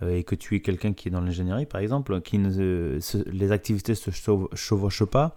euh, 0.02 0.16
et 0.16 0.24
que 0.24 0.34
tu 0.34 0.56
es 0.56 0.60
quelqu'un 0.60 0.92
qui 0.92 1.08
est 1.08 1.10
dans 1.10 1.20
l'ingénierie, 1.20 1.66
par 1.66 1.80
exemple, 1.80 2.20
qui 2.22 2.38
les 2.38 3.52
activités 3.52 3.92
ne 3.92 3.96
se 3.96 4.10
chevauchent 4.54 5.04
pas, 5.04 5.36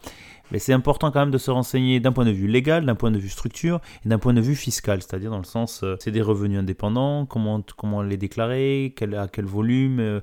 mais 0.52 0.60
c'est 0.60 0.74
important 0.74 1.12
quand 1.12 1.20
même 1.20 1.32
de 1.32 1.38
se 1.38 1.52
renseigner 1.52 2.00
d'un 2.00 2.14
point 2.14 2.26
de 2.26 2.32
vue 2.32 2.48
légal, 2.48 2.86
d'un 2.86 2.96
point 2.96 3.12
de 3.12 3.18
vue 3.18 3.30
structure 3.30 3.82
et 4.06 4.10
d'un 4.10 4.20
point 4.20 4.34
de 4.34 4.42
vue 4.42 4.56
fiscal, 4.56 5.02
c'est-à-dire 5.02 5.32
dans 5.32 5.38
le 5.38 5.44
sens, 5.44 5.84
c'est 6.00 6.12
des 6.12 6.22
revenus 6.22 6.60
indépendants, 6.60 7.26
comment, 7.26 8.02
les 8.02 8.18
déclarer, 8.18 8.94
à 9.18 9.28
quel 9.28 9.46
volume, 9.46 10.22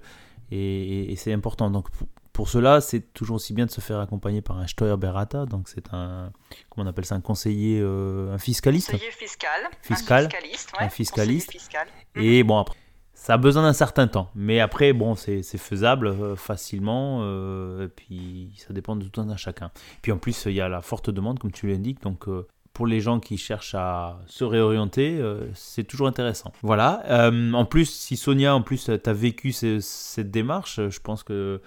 et, 0.50 1.12
et 1.12 1.16
c'est 1.16 1.34
important. 1.34 1.70
Donc 1.70 1.88
pour 2.40 2.48
cela, 2.48 2.80
c'est 2.80 3.12
toujours 3.12 3.36
aussi 3.36 3.52
bien 3.52 3.66
de 3.66 3.70
se 3.70 3.82
faire 3.82 4.00
accompagner 4.00 4.40
par 4.40 4.56
un 4.56 4.66
Steuerberater, 4.66 5.44
donc 5.46 5.68
c'est 5.68 5.92
un, 5.92 6.32
comment 6.70 6.86
on 6.86 6.88
appelle 6.88 7.04
ça, 7.04 7.14
un 7.14 7.20
conseiller, 7.20 7.78
euh, 7.82 8.32
un 8.32 8.38
fiscaliste. 8.38 8.92
Conseiller 8.92 9.10
fiscal. 9.10 9.60
Fiscal. 9.82 10.24
Un 10.24 10.28
fiscaliste. 10.30 10.72
Ouais, 10.72 10.86
un 10.86 10.88
fiscaliste. 10.88 11.50
Fiscal. 11.50 11.86
Et 12.14 12.42
bon, 12.42 12.56
après, 12.56 12.78
ça 13.12 13.34
a 13.34 13.36
besoin 13.36 13.64
d'un 13.64 13.74
certain 13.74 14.08
temps. 14.08 14.30
Mais 14.34 14.58
après, 14.58 14.94
bon, 14.94 15.16
c'est 15.16 15.42
faisable 15.42 16.06
euh, 16.06 16.34
facilement. 16.34 17.18
Euh, 17.24 17.84
et 17.84 17.88
puis, 17.88 18.54
ça 18.56 18.72
dépend 18.72 18.96
de 18.96 19.04
tout 19.04 19.20
un 19.20 19.36
chacun. 19.36 19.70
Puis 20.00 20.10
en 20.10 20.16
plus, 20.16 20.46
il 20.46 20.52
y 20.52 20.62
a 20.62 20.68
la 20.70 20.80
forte 20.80 21.10
demande, 21.10 21.38
comme 21.38 21.52
tu 21.52 21.66
l'indiques. 21.66 22.00
Donc, 22.00 22.24
pour 22.72 22.86
les 22.86 23.02
gens 23.02 23.20
qui 23.20 23.36
cherchent 23.36 23.74
à 23.74 24.18
se 24.28 24.44
réorienter, 24.44 25.22
c'est 25.52 25.84
toujours 25.84 26.06
intéressant. 26.06 26.52
Voilà. 26.62 27.02
en 27.30 27.66
plus, 27.66 27.84
si 27.84 28.16
Sonia, 28.16 28.54
en 28.54 28.62
plus, 28.62 28.84
tu 28.84 29.10
as 29.10 29.12
vécu 29.12 29.52
cette 29.52 30.30
démarche, 30.30 30.80
je 30.88 31.00
pense 31.00 31.22
que 31.22 31.60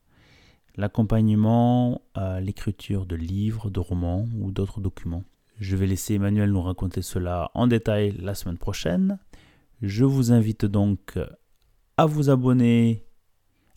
l'accompagnement 0.77 2.01
à 2.15 2.41
l'écriture 2.41 3.05
de 3.05 3.15
livres, 3.15 3.71
de 3.71 3.79
romans 3.79 4.27
ou 4.41 4.51
d'autres 4.51 4.81
documents. 4.81 5.25
Je 5.63 5.77
vais 5.77 5.87
laisser 5.87 6.15
Emmanuel 6.15 6.51
nous 6.51 6.61
raconter 6.61 7.03
cela 7.03 7.53
en 7.55 7.69
détail 7.69 8.17
la 8.19 8.35
semaine 8.35 8.59
prochaine. 8.59 9.21
Je 9.81 10.05
vous 10.05 10.33
invite 10.33 10.65
donc 10.65 11.17
à 11.97 12.05
vous 12.05 12.31
abonner 12.31 13.07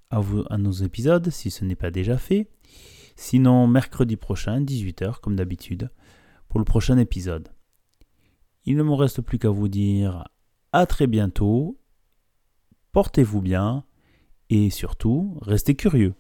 à, 0.10 0.58
nos 0.58 0.72
épisodes 0.72 1.30
si 1.30 1.52
ce 1.52 1.64
n'est 1.64 1.76
pas 1.76 1.92
déjà 1.92 2.18
fait. 2.18 2.50
Sinon, 3.16 3.68
mercredi 3.68 4.16
prochain, 4.16 4.62
18h, 4.62 5.20
comme 5.20 5.36
d'habitude, 5.36 5.92
pour 6.50 6.58
le 6.60 6.66
prochain 6.66 6.98
épisode. 6.98 7.50
Il 8.66 8.78
ne 8.78 8.84
me 8.84 8.94
reste 8.94 9.22
plus 9.22 9.38
qu'à 9.38 9.52
vous 9.52 9.68
dire 9.68 10.28
à 10.72 10.88
très 10.88 11.06
bientôt, 11.06 11.80
portez-vous 12.94 13.42
bien 13.42 13.86
et 14.50 14.72
surtout, 14.72 15.38
restez 15.44 15.76
curieux. 15.76 16.16